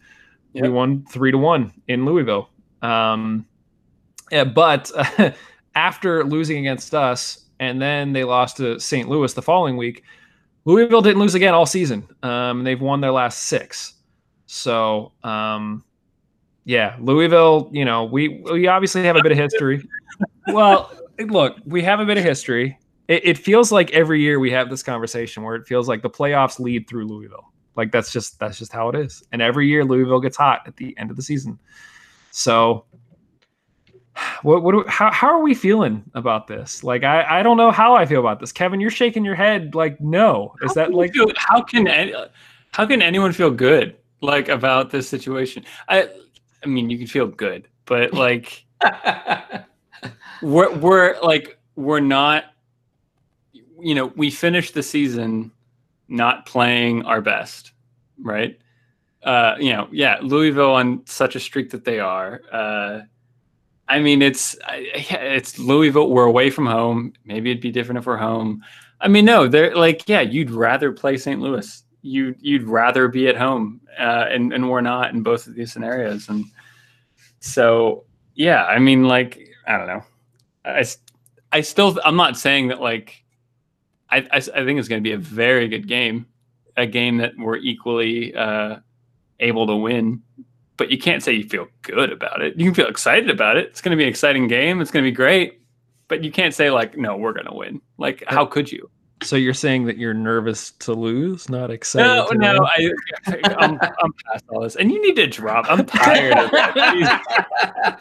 [0.54, 0.62] Yep.
[0.62, 2.48] We won three to one in Louisville.
[2.80, 3.46] Um,
[4.30, 5.32] yeah, but uh,
[5.74, 9.08] after losing against us, and then they lost to St.
[9.08, 10.02] Louis the following week.
[10.64, 12.08] Louisville didn't lose again all season.
[12.22, 13.94] Um, they've won their last six.
[14.46, 15.84] So um,
[16.64, 17.68] yeah, Louisville.
[17.72, 19.86] You know, we we obviously have a bit of history.
[20.48, 22.78] well, look, we have a bit of history.
[23.08, 26.10] It, it, feels like every year we have this conversation where it feels like the
[26.10, 27.52] playoffs lead through Louisville.
[27.76, 29.22] Like that's just that's just how it is.
[29.32, 31.58] And every year Louisville gets hot at the end of the season.
[32.30, 32.84] So
[34.42, 36.82] what what how how are we feeling about this?
[36.82, 38.50] Like I I don't know how I feel about this.
[38.50, 40.54] Kevin, you're shaking your head like no.
[40.62, 41.86] Is how that like feel, how can
[42.72, 45.64] how can anyone feel good like about this situation?
[45.88, 46.08] I
[46.64, 48.64] I mean, you can feel good, but like
[50.42, 52.44] we're we're like we're not
[53.80, 55.52] you know, we finished the season
[56.08, 57.72] not playing our best,
[58.22, 58.58] right?
[59.22, 62.40] Uh, you know, yeah, Louisville on such a streak that they are.
[62.52, 63.00] Uh,
[63.88, 66.10] I mean, it's it's Louisville.
[66.10, 67.12] We're away from home.
[67.24, 68.62] Maybe it'd be different if we're home.
[69.00, 71.40] I mean, no, they're like, yeah, you'd rather play St.
[71.40, 71.82] Louis.
[72.02, 75.72] You you'd rather be at home, uh, and and we're not in both of these
[75.72, 76.28] scenarios.
[76.28, 76.44] And
[77.40, 80.02] so, yeah, I mean, like, I don't know.
[80.64, 80.84] I
[81.52, 83.24] I still I'm not saying that like
[84.16, 86.26] I, I, I think it's going to be a very good game,
[86.76, 88.76] a game that we're equally uh,
[89.40, 90.22] able to win.
[90.78, 92.56] But you can't say you feel good about it.
[92.56, 93.68] You can feel excited about it.
[93.68, 94.80] It's going to be an exciting game.
[94.80, 95.60] It's going to be great.
[96.08, 97.80] But you can't say like, no, we're going to win.
[97.98, 98.90] Like, how could you?
[99.22, 102.06] So you're saying that you're nervous to lose, not excited?
[102.06, 102.90] No, no, I,
[103.58, 105.64] I'm, I'm past all this, and you need to drop.
[105.70, 108.00] I'm tired of that.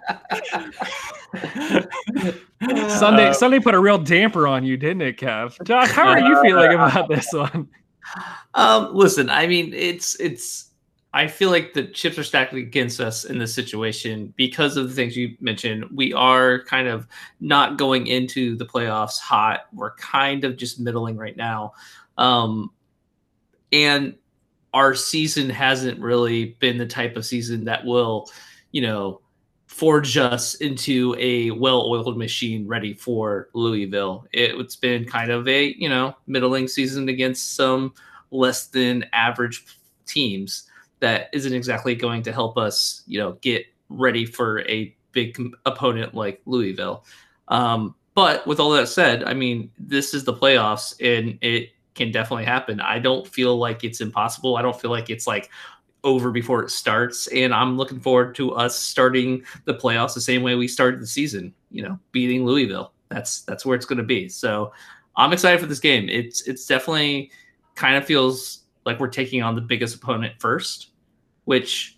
[2.90, 5.62] Sunday, uh, Sunday put a real damper on you, didn't it, Kev?
[5.64, 7.70] Josh, how are you feeling about this one?
[8.54, 10.72] Um, listen, I mean, it's it's.
[11.16, 14.94] I feel like the chips are stacked against us in this situation because of the
[14.94, 15.86] things you mentioned.
[15.96, 17.08] We are kind of
[17.40, 19.68] not going into the playoffs hot.
[19.72, 21.72] We're kind of just middling right now,
[22.18, 22.70] um,
[23.72, 24.16] and
[24.74, 28.30] our season hasn't really been the type of season that will,
[28.74, 29.22] you know,
[29.68, 34.28] forge us into a well-oiled machine ready for Louisville.
[34.34, 37.94] It, has been kind of a you know middling season against some
[38.32, 39.66] less than average
[40.06, 40.70] teams
[41.06, 46.16] that isn't exactly going to help us you know get ready for a big opponent
[46.16, 47.06] like Louisville.
[47.48, 52.12] Um, but with all that said, I mean this is the playoffs and it can
[52.12, 52.82] definitely happen.
[52.82, 54.58] I don't feel like it's impossible.
[54.58, 55.52] I don't feel like it's like
[56.04, 57.28] over before it starts.
[57.28, 61.08] And I'm looking forward to us starting the playoffs the same way we started the
[61.08, 62.94] season, you know, beating Louisville.
[63.10, 64.28] That's that's where it's going to be.
[64.28, 64.74] So
[65.16, 66.10] I'm excited for this game.
[66.10, 67.32] It's it's definitely
[67.76, 70.92] kind of feels like we're taking on the biggest opponent first,
[71.46, 71.96] which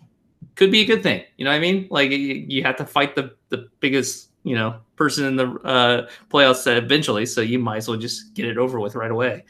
[0.54, 1.24] could be a good thing.
[1.36, 1.88] You know what I mean?
[1.90, 6.66] Like you have to fight the the biggest, you know, person in the uh, playoffs
[6.66, 7.26] eventually.
[7.26, 9.44] So you might as well just get it over with right away.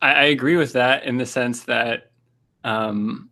[0.00, 2.10] I, I agree with that in the sense that
[2.64, 3.30] um,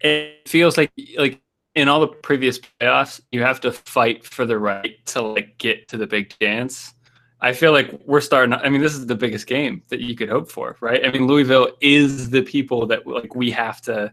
[0.00, 1.40] it feels like like
[1.74, 5.88] in all the previous playoffs, you have to fight for the right to like get
[5.88, 6.94] to the big dance.
[7.40, 8.52] I feel like we're starting.
[8.52, 11.06] I mean, this is the biggest game that you could hope for, right?
[11.06, 14.12] I mean, Louisville is the people that like we have to,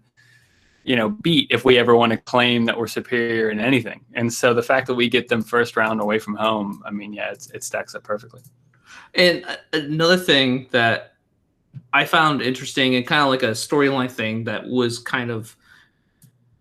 [0.88, 4.06] you know, beat if we ever want to claim that we're superior in anything.
[4.14, 7.12] And so the fact that we get them first round away from home, I mean,
[7.12, 8.42] yeah, it stacks up perfectly.
[9.14, 11.16] And uh, another thing that
[11.92, 15.58] I found interesting and kind of like a storyline thing that was kind of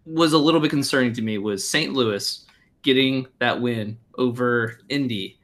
[0.05, 1.93] was a little bit concerning to me was St.
[1.93, 2.45] Louis
[2.83, 5.39] getting that win over Indy,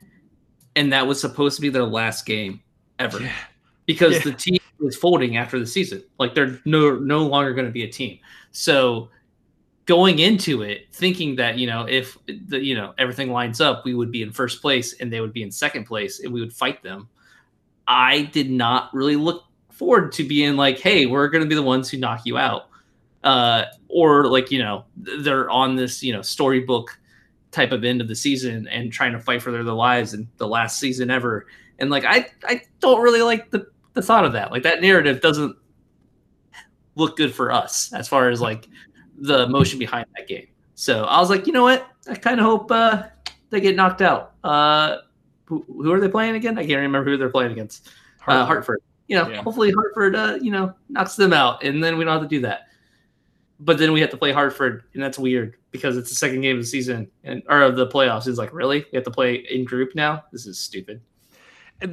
[0.74, 2.60] and that was supposed to be their last game
[2.98, 3.32] ever yeah.
[3.86, 4.22] because yeah.
[4.24, 6.02] the team was folding after the season.
[6.18, 8.18] Like they're no no longer going to be a team.
[8.50, 9.08] So
[9.86, 13.94] going into it, thinking that you know if the you know everything lines up, we
[13.94, 16.52] would be in first place and they would be in second place, and we would
[16.52, 17.08] fight them.
[17.86, 21.62] I did not really look forward to being like, hey, we're going to be the
[21.62, 22.68] ones who knock you out
[23.24, 26.98] uh, or like you know they're on this you know storybook
[27.50, 30.26] type of end of the season and trying to fight for their, their lives in
[30.38, 31.46] the last season ever.
[31.78, 34.50] And like I I don't really like the the thought of that.
[34.50, 35.56] Like that narrative doesn't
[36.94, 38.68] look good for us as far as like
[39.18, 40.46] the emotion behind that game.
[40.74, 41.86] So I was like, you know what?
[42.08, 43.04] I kind of hope uh,
[43.50, 44.34] they get knocked out.
[44.42, 44.98] Uh,
[45.44, 46.58] who, who, are they playing again?
[46.58, 47.90] I can't remember who they're playing against.
[48.20, 48.42] Hartford.
[48.42, 48.82] Uh, Hartford.
[49.08, 49.42] You know, yeah.
[49.42, 52.40] hopefully Hartford, uh, you know, knocks them out, and then we don't have to do
[52.42, 52.68] that.
[53.60, 56.56] But then we have to play Hartford, and that's weird because it's the second game
[56.56, 58.26] of the season and or of the playoffs.
[58.26, 58.86] It's like, really?
[58.90, 60.24] We have to play in group now?
[60.32, 61.02] This is stupid.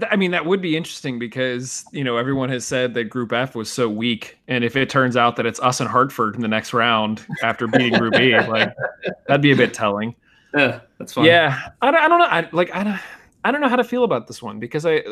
[0.09, 3.55] I mean, that would be interesting because, you know, everyone has said that Group F
[3.55, 4.37] was so weak.
[4.47, 7.67] And if it turns out that it's us and Hartford in the next round after
[7.67, 8.73] beating Group E, like,
[9.27, 10.15] that'd be a bit telling.
[10.55, 11.25] Yeah, that's fine.
[11.25, 11.69] Yeah.
[11.81, 12.25] I, I don't know.
[12.25, 12.99] I, like, I don't,
[13.43, 15.03] I don't know how to feel about this one because I,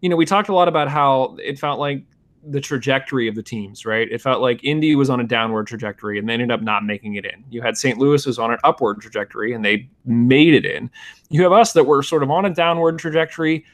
[0.00, 2.04] you know, we talked a lot about how it felt like
[2.46, 4.10] the trajectory of the teams, right?
[4.10, 7.14] It felt like Indy was on a downward trajectory and they ended up not making
[7.14, 7.44] it in.
[7.48, 7.98] You had St.
[7.98, 10.90] Louis was on an upward trajectory and they made it in.
[11.30, 13.64] You have us that were sort of on a downward trajectory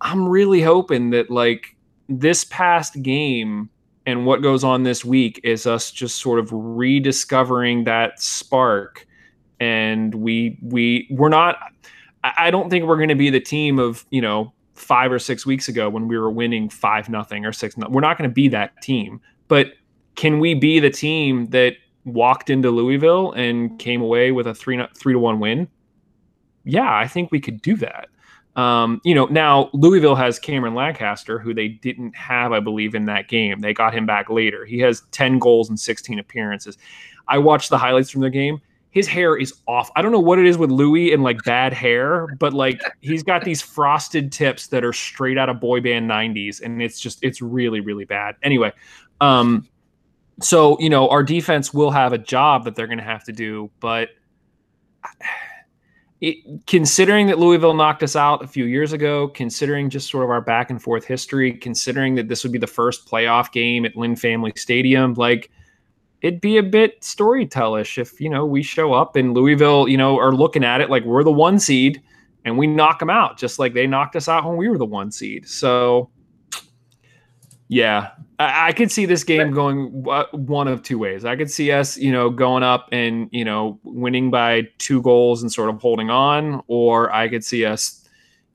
[0.00, 1.76] I'm really hoping that like
[2.08, 3.68] this past game
[4.06, 9.06] and what goes on this week is us just sort of rediscovering that spark
[9.60, 11.58] and we we we're not
[12.22, 15.46] I don't think we're going to be the team of, you know, 5 or 6
[15.46, 17.94] weeks ago when we were winning 5 nothing or 6 nothing.
[17.94, 19.20] We're not going to be that team.
[19.48, 19.72] But
[20.16, 21.74] can we be the team that
[22.04, 25.68] walked into Louisville and came away with a 3 3 to 1 win?
[26.64, 28.08] Yeah, I think we could do that.
[28.56, 33.04] Um, you know, now Louisville has Cameron Lancaster, who they didn't have, I believe, in
[33.06, 33.60] that game.
[33.60, 34.64] They got him back later.
[34.64, 36.76] He has 10 goals and 16 appearances.
[37.28, 38.60] I watched the highlights from their game.
[38.90, 39.88] His hair is off.
[39.94, 43.22] I don't know what it is with Louis and like bad hair, but like he's
[43.22, 47.22] got these frosted tips that are straight out of boy band 90s, and it's just
[47.22, 48.34] it's really, really bad.
[48.42, 48.72] Anyway,
[49.20, 49.68] um,
[50.42, 53.70] so you know, our defense will have a job that they're gonna have to do,
[53.78, 54.08] but
[56.20, 60.30] it, considering that Louisville knocked us out a few years ago, considering just sort of
[60.30, 63.96] our back and forth history, considering that this would be the first playoff game at
[63.96, 65.50] Lynn Family Stadium, like
[66.20, 70.18] it'd be a bit storytellish if you know we show up and Louisville, you know,
[70.18, 72.02] are looking at it like we're the one seed
[72.44, 74.84] and we knock them out, just like they knocked us out when we were the
[74.84, 75.48] one seed.
[75.48, 76.10] So
[77.70, 78.10] yeah,
[78.40, 79.86] I, I could see this game going
[80.32, 81.24] one of two ways.
[81.24, 85.40] I could see us, you know, going up and you know winning by two goals
[85.42, 88.08] and sort of holding on, or I could see us,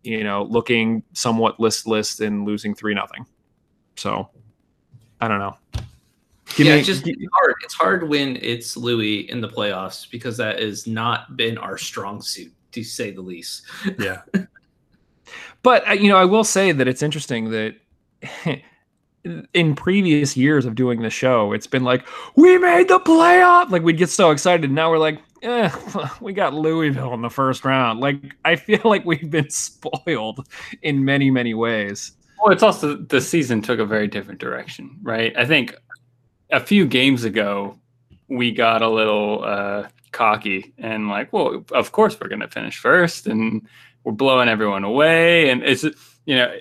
[0.04, 3.26] you know, looking somewhat listless and losing three nothing.
[3.96, 4.30] So,
[5.22, 5.56] I don't know.
[6.58, 7.54] Give yeah, me, it's just it's hard.
[7.64, 12.22] It's hard when it's Louis in the playoffs because that has not been our strong
[12.22, 13.64] suit, to say the least.
[13.98, 14.24] Yeah.
[15.64, 17.76] but uh, you know, I will say that it's interesting that
[19.54, 22.06] in previous years of doing the show, it's been like,
[22.36, 23.70] we made the playoff.
[23.70, 24.72] Like we'd get so excited.
[24.72, 25.70] Now we're like, eh,
[26.22, 28.00] we got Louisville in the first round.
[28.00, 30.48] Like I feel like we've been spoiled
[30.82, 32.14] in many, many ways.
[32.42, 35.36] Well, it's also the season took a very different direction, right?
[35.38, 35.76] I think
[36.52, 37.80] a few games ago,
[38.28, 42.78] we got a little uh, cocky and like, well, of course we're going to finish
[42.80, 43.68] first and
[44.04, 45.50] we're blowing everyone away.
[45.50, 45.84] And it's,
[46.26, 46.54] you know,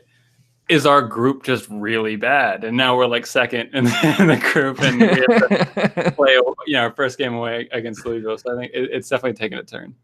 [0.69, 2.65] is our group just really bad?
[2.65, 6.33] And now we're like second in the, in the group, and we have to play,
[6.67, 8.39] you know, our first game away against Louisville.
[8.39, 9.95] So I think it, it's definitely taken a turn.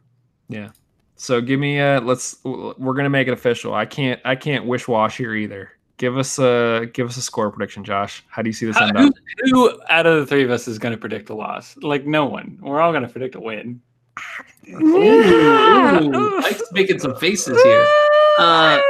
[0.48, 0.70] Yeah.
[1.16, 3.74] So give me a let's we're gonna make it official.
[3.74, 5.72] I can't I can't wish wash here either.
[5.98, 8.24] Give us a give us a score prediction, Josh.
[8.28, 9.14] How do you see this end who, up?
[9.44, 11.76] Who out of the three of us is gonna predict a loss?
[11.82, 12.58] Like no one.
[12.62, 13.82] We're all gonna predict a win.
[14.70, 16.40] Ooh, ooh.
[16.40, 17.86] Mike's making some faces here.
[18.38, 18.80] Uh,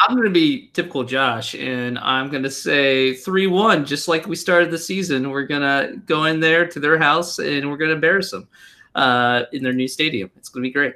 [0.00, 4.26] I'm going to be typical Josh, and I'm going to say 3 1, just like
[4.26, 5.30] we started the season.
[5.30, 8.48] We're going to go in there to their house and we're going to embarrass them
[8.94, 10.30] uh, in their new stadium.
[10.36, 10.94] It's going to be great.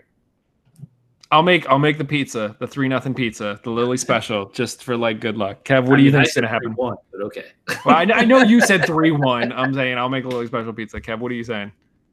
[1.32, 4.96] I'll make I'll make the pizza, the three nothing pizza, the Lilley special, just for
[4.96, 5.64] like good luck.
[5.64, 6.72] Kev, what I do you think is gonna happen?
[6.72, 7.44] One, but okay.
[7.84, 9.52] well, I, I, know you said three one.
[9.52, 11.00] I'm saying I'll make a Lilley special pizza.
[11.00, 11.70] Kev, what are you saying?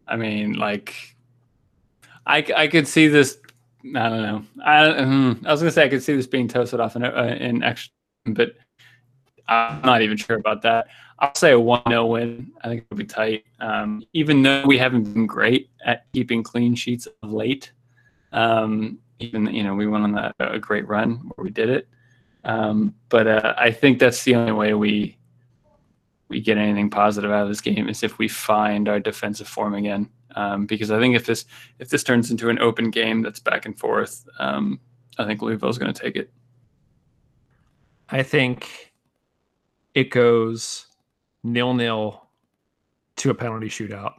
[0.08, 1.16] I mean, like,
[2.28, 3.40] I I could see this
[3.96, 4.44] I don't know.
[4.64, 7.38] I, um, I was gonna say I could see this being toasted off in, uh,
[7.40, 7.92] in extra,
[8.26, 8.54] but
[9.48, 10.88] I'm not even sure about that.
[11.20, 12.52] I'll say a one 0 win.
[12.62, 13.46] I think it'll be tight.
[13.60, 17.72] Um, even though we haven't been great at keeping clean sheets of late,
[18.34, 21.88] um, even you know we went on that a great run where we did it.
[22.44, 25.18] Um, but uh, I think that's the only way we
[26.30, 29.74] we get anything positive out of this game is if we find our defensive form
[29.74, 31.46] again um, because I think if this
[31.80, 34.80] if this turns into an open game that's back and forth, um,
[35.18, 36.30] I think Louisville's going to take it.
[38.10, 38.94] I think
[39.96, 40.86] it goes
[41.44, 42.28] nil nil
[43.16, 44.14] to a penalty shootout,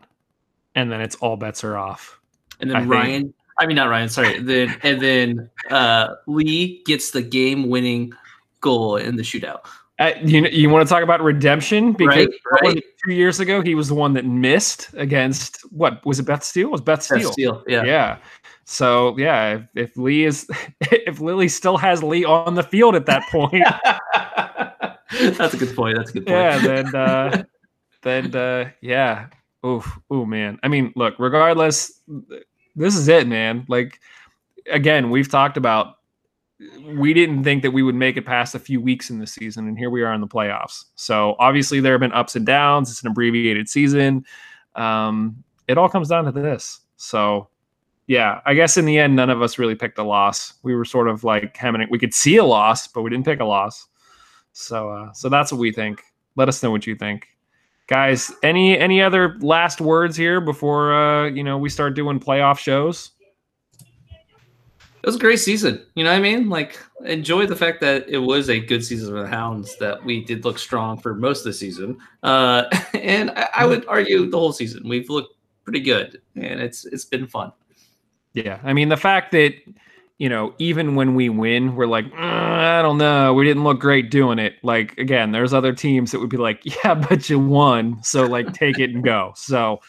[0.74, 2.18] and then it's all bets are off.
[2.60, 2.92] and then I think.
[2.92, 3.34] Ryan.
[3.60, 4.08] I mean, not Ryan.
[4.08, 4.40] Sorry.
[4.40, 8.12] Then and then uh, Lee gets the game-winning
[8.60, 9.60] goal in the shootout.
[9.98, 12.84] Uh, you you want to talk about redemption because Right, right.
[13.04, 16.68] two years ago he was the one that missed against what was it Beth Steele?
[16.68, 17.18] It was Beth Steele?
[17.18, 17.82] Beth Steele, yeah.
[17.82, 18.18] yeah.
[18.64, 20.48] So yeah, if, if Lee is
[20.80, 23.64] if Lilley still has Lee on the field at that point,
[25.38, 25.96] That's a good point.
[25.96, 26.38] That's a good point.
[26.38, 27.42] yeah, then uh,
[28.02, 29.28] then uh, yeah.
[29.64, 30.58] Oof, ooh man.
[30.62, 32.00] I mean, look, regardless,
[32.76, 33.64] this is it, man.
[33.68, 33.98] Like
[34.70, 35.97] again, we've talked about
[36.96, 39.68] we didn't think that we would make it past a few weeks in the season,
[39.68, 40.86] and here we are in the playoffs.
[40.96, 42.90] So obviously there have been ups and downs.
[42.90, 44.24] It's an abbreviated season.
[44.74, 46.80] Um, it all comes down to this.
[46.96, 47.48] So
[48.08, 50.54] yeah, I guess in the end, none of us really picked a loss.
[50.62, 51.86] We were sort of like hemming.
[51.90, 53.86] We could see a loss, but we didn't pick a loss.
[54.52, 56.02] So uh, so that's what we think.
[56.34, 57.28] Let us know what you think.
[57.86, 62.58] Guys, any any other last words here before uh, you know we start doing playoff
[62.58, 63.12] shows?
[65.08, 65.86] It was a great season.
[65.94, 66.50] You know what I mean?
[66.50, 70.22] Like, enjoy the fact that it was a good season for the Hounds, that we
[70.22, 71.96] did look strong for most of the season.
[72.22, 74.86] Uh, and I, I would argue the whole season.
[74.86, 75.34] We've looked
[75.64, 77.52] pretty good, and it's it's been fun.
[78.34, 79.54] Yeah, I mean the fact that
[80.18, 83.80] you know even when we win, we're like, "Uh, I don't know, we didn't look
[83.80, 84.56] great doing it.
[84.62, 88.52] Like again, there's other teams that would be like, yeah, but you won, so like
[88.52, 89.32] take it and go.
[89.36, 89.80] So,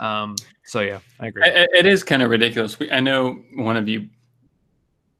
[0.00, 1.44] um, so yeah, I agree.
[1.44, 2.76] I- I- it is kind of ridiculous.
[2.76, 4.08] We, I know one of you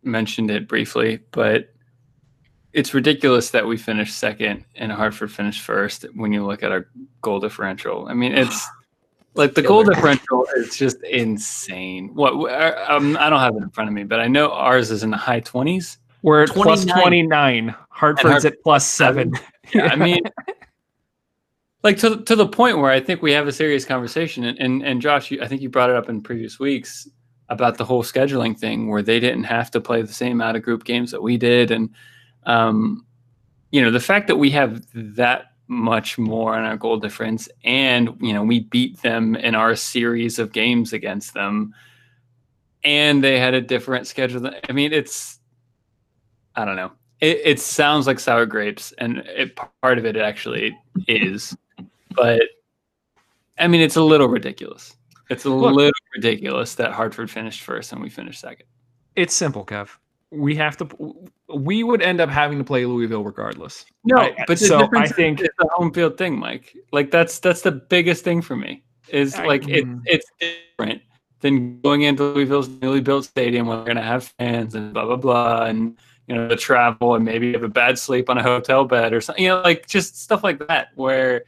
[0.05, 1.75] mentioned it briefly, but
[2.73, 6.89] it's ridiculous that we finished second and Hartford finished first when you look at our
[7.23, 8.07] goal differential.
[8.09, 8.67] I mean, it's
[9.35, 12.15] like the goal differential is just insane.
[12.15, 14.91] What uh, um, I don't have it in front of me, but I know ours
[14.91, 15.99] is in the high 20s.
[16.23, 17.03] We're at plus 29.
[17.03, 17.75] 29.
[17.91, 19.33] Hartford's Hart- at plus seven.
[19.73, 20.23] Yeah, I mean,
[21.85, 24.45] like to to the point where I think we have a serious conversation.
[24.45, 27.09] And and, and Josh, you, I think you brought it up in previous weeks
[27.55, 30.63] about the whole scheduling thing, where they didn't have to play the same out of
[30.63, 31.91] group games that we did, and
[32.47, 33.07] um,
[33.71, 38.17] you know, the fact that we have that much more on our goal difference, and
[38.21, 41.75] you know, we beat them in our series of games against them,
[42.85, 44.51] and they had a different schedule.
[44.69, 45.41] I mean, it's
[46.55, 46.93] I don't know.
[47.21, 50.77] It, it sounds like sour grapes, and it, part of it actually
[51.09, 51.57] is,
[52.11, 52.43] but
[53.59, 54.95] I mean, it's a little ridiculous.
[55.31, 58.67] It's a Look- little ridiculous that Hartford finished first and we finished second.
[59.17, 59.89] It's simple, Kev.
[60.31, 61.15] We have to.
[61.55, 63.85] We would end up having to play Louisville regardless.
[64.05, 66.77] No, I- but the so I think- it's a home field thing, Mike.
[66.93, 68.83] Like that's that's the biggest thing for me.
[69.09, 70.01] Is I- like it, mm.
[70.07, 71.03] it's different
[71.41, 75.17] than going into Louisville's newly built stadium where we're gonna have fans and blah blah
[75.17, 75.97] blah and
[76.27, 79.21] you know the travel and maybe have a bad sleep on a hotel bed or
[79.21, 79.45] something.
[79.45, 81.45] You know, like just stuff like that where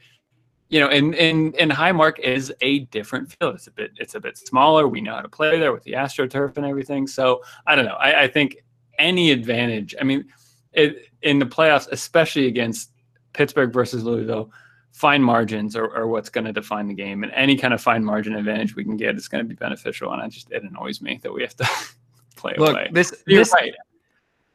[0.69, 3.55] you know, and and and Highmark is a different field.
[3.55, 4.87] It's a bit it's a bit smaller.
[4.87, 7.07] We know how to play there with the AstroTurf and everything.
[7.07, 7.95] So I don't know.
[7.95, 8.57] I, I think
[8.99, 9.95] any advantage.
[9.99, 10.25] I mean,
[10.73, 12.91] it, in the playoffs, especially against
[13.33, 14.51] Pittsburgh versus Louisville,
[14.91, 18.03] fine margins are, are what's going to define the game, and any kind of fine
[18.03, 20.11] margin advantage we can get is going to be beneficial.
[20.11, 21.69] And I just it annoys me that we have to
[22.35, 22.89] play Look, away.
[22.91, 23.73] this You're this right.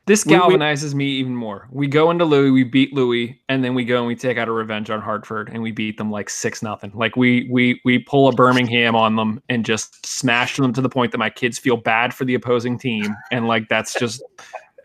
[0.07, 1.69] This We- we- galvanizes me even more.
[1.71, 4.49] We go into Louis, we beat Louis, and then we go and we take out
[4.49, 6.91] a revenge on Hartford, and we beat them like six nothing.
[6.95, 10.89] Like we we we pull a Birmingham on them and just smash them to the
[10.89, 14.23] point that my kids feel bad for the opposing team, and like that's just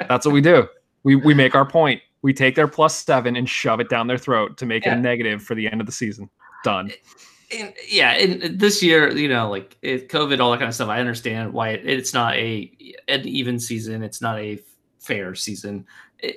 [0.08, 0.68] that's what we do.
[1.04, 2.02] We we make our point.
[2.22, 4.96] We take their plus seven and shove it down their throat to make it a
[4.96, 6.30] negative for the end of the season.
[6.64, 6.92] Done.
[7.58, 10.90] and yeah, and this year, you know, like it, COVID, all that kind of stuff.
[10.90, 12.72] I understand why it, it's not a
[13.08, 14.04] an even season.
[14.04, 14.60] It's not a
[15.00, 15.86] fair season,
[16.24, 16.32] Eh,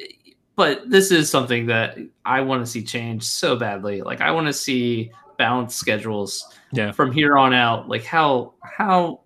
[0.56, 4.02] but this is something that I want to see change so badly.
[4.02, 6.46] Like I want to see balanced schedules.
[6.72, 6.92] Yeah.
[6.92, 9.20] From here on out, like how how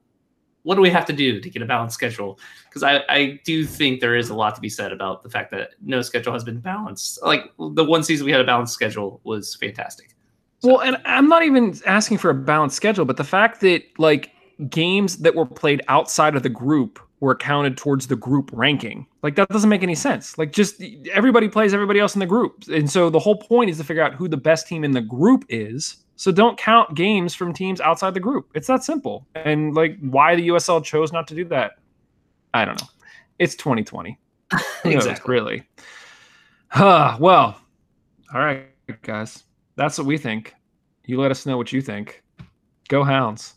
[0.63, 2.39] what do we have to do to get a balanced schedule?
[2.69, 5.51] Because I, I do think there is a lot to be said about the fact
[5.51, 7.19] that no schedule has been balanced.
[7.23, 10.15] Like the one season we had a balanced schedule was fantastic.
[10.63, 14.31] Well, and I'm not even asking for a balanced schedule, but the fact that like
[14.71, 19.37] games that were played outside of the group were counted towards the group ranking, like
[19.37, 20.37] that doesn't make any sense.
[20.37, 22.65] Like just everybody plays everybody else in the group.
[22.69, 25.01] And so the whole point is to figure out who the best team in the
[25.01, 25.97] group is.
[26.17, 28.51] So don't count games from teams outside the group.
[28.55, 29.27] It's that simple.
[29.35, 31.73] And like why the USL chose not to do that,
[32.53, 32.89] I don't know.
[33.39, 34.19] It's 2020.
[34.83, 35.33] Who knows, exactly.
[35.33, 35.63] really.
[36.69, 37.61] Huh, well,
[38.33, 38.67] all right,
[39.03, 39.45] guys.
[39.77, 40.55] That's what we think.
[41.05, 42.23] You let us know what you think.
[42.89, 43.55] Go Hounds.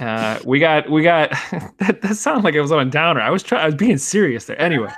[0.00, 1.30] Uh, we got we got
[1.78, 3.20] that, that sounded like it was on a downer.
[3.20, 4.60] I was trying I was being serious there.
[4.60, 4.92] Anyway.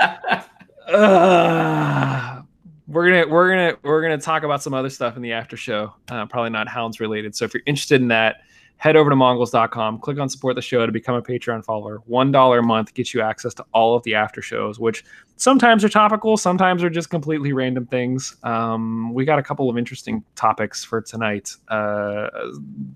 [0.90, 2.42] Uh,
[2.88, 5.94] we're gonna we're gonna we're gonna talk about some other stuff in the after show.
[6.08, 7.36] Uh, probably not Hounds related.
[7.36, 8.40] So if you're interested in that,
[8.80, 12.02] head over to mongols.com, click on support the show to become a Patreon follower.
[12.08, 15.04] $1 a month gets you access to all of the after shows, which
[15.36, 18.36] sometimes are topical, sometimes are just completely random things.
[18.42, 22.30] Um, we got a couple of interesting topics for tonight, uh,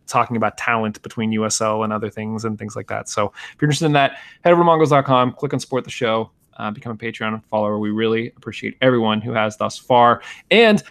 [0.06, 3.10] talking about talent between USL and other things and things like that.
[3.10, 6.30] So if you're interested in that, head over to mongols.com, click on support the show.
[6.56, 7.80] Uh, become a Patreon follower.
[7.80, 10.22] We really appreciate everyone who has thus far.
[10.52, 10.84] And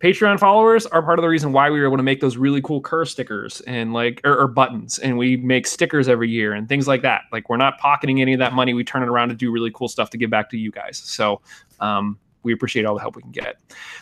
[0.00, 2.62] Patreon followers are part of the reason why we were able to make those really
[2.62, 6.68] cool Kerr stickers and like or, or, buttons, and we make stickers every year and
[6.68, 7.22] things like that.
[7.32, 9.72] Like we're not pocketing any of that money; we turn it around to do really
[9.72, 10.98] cool stuff to give back to you guys.
[10.98, 11.40] So
[11.80, 13.56] um, we appreciate all the help we can get.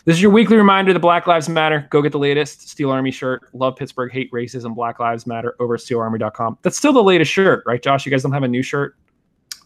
[0.05, 1.86] This is your weekly reminder that Black Lives Matter.
[1.90, 3.49] Go get the latest Steel Army shirt.
[3.55, 4.74] Love Pittsburgh, hate racism.
[4.74, 6.59] Black Lives Matter over at steelarmy.com.
[6.62, 8.05] That's still the latest shirt, right, Josh?
[8.05, 8.97] You guys don't have a new shirt?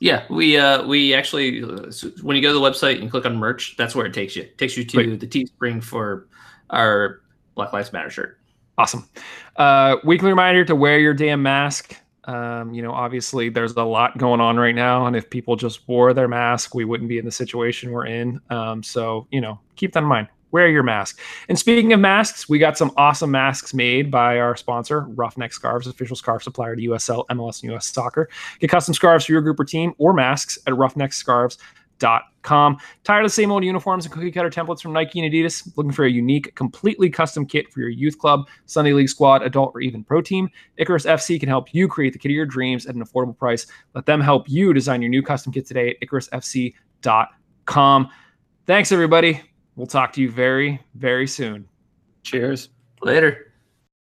[0.00, 1.92] Yeah, we uh we actually uh,
[2.22, 4.42] when you go to the website and click on merch, that's where it takes you.
[4.42, 5.20] It takes you to Wait.
[5.20, 6.26] the Teespring for
[6.70, 7.20] our
[7.54, 8.38] Black Lives Matter shirt.
[8.78, 9.06] Awesome.
[9.56, 11.96] Uh, weekly reminder to wear your damn mask.
[12.24, 15.86] Um, you know, obviously there's a lot going on right now, and if people just
[15.86, 18.40] wore their mask, we wouldn't be in the situation we're in.
[18.48, 21.18] Um, so you know, keep that in mind wear your mask.
[21.48, 25.86] And speaking of masks, we got some awesome masks made by our sponsor, Roughneck Scarves,
[25.86, 28.28] official scarf supplier to USL, MLS, and US Soccer.
[28.58, 32.78] Get custom scarves for your group or team or masks at roughneckscarves.com.
[33.04, 35.70] Tired of the same old uniforms and cookie cutter templates from Nike and Adidas?
[35.76, 39.72] Looking for a unique, completely custom kit for your youth club, Sunday league squad, adult,
[39.74, 40.48] or even pro team?
[40.78, 43.66] Icarus FC can help you create the kit of your dreams at an affordable price.
[43.94, 48.08] Let them help you design your new custom kit today at icarusfc.com.
[48.66, 49.49] Thanks, everybody.
[49.80, 51.66] We'll talk to you very, very soon.
[52.22, 52.68] Cheers.
[53.00, 53.49] Later.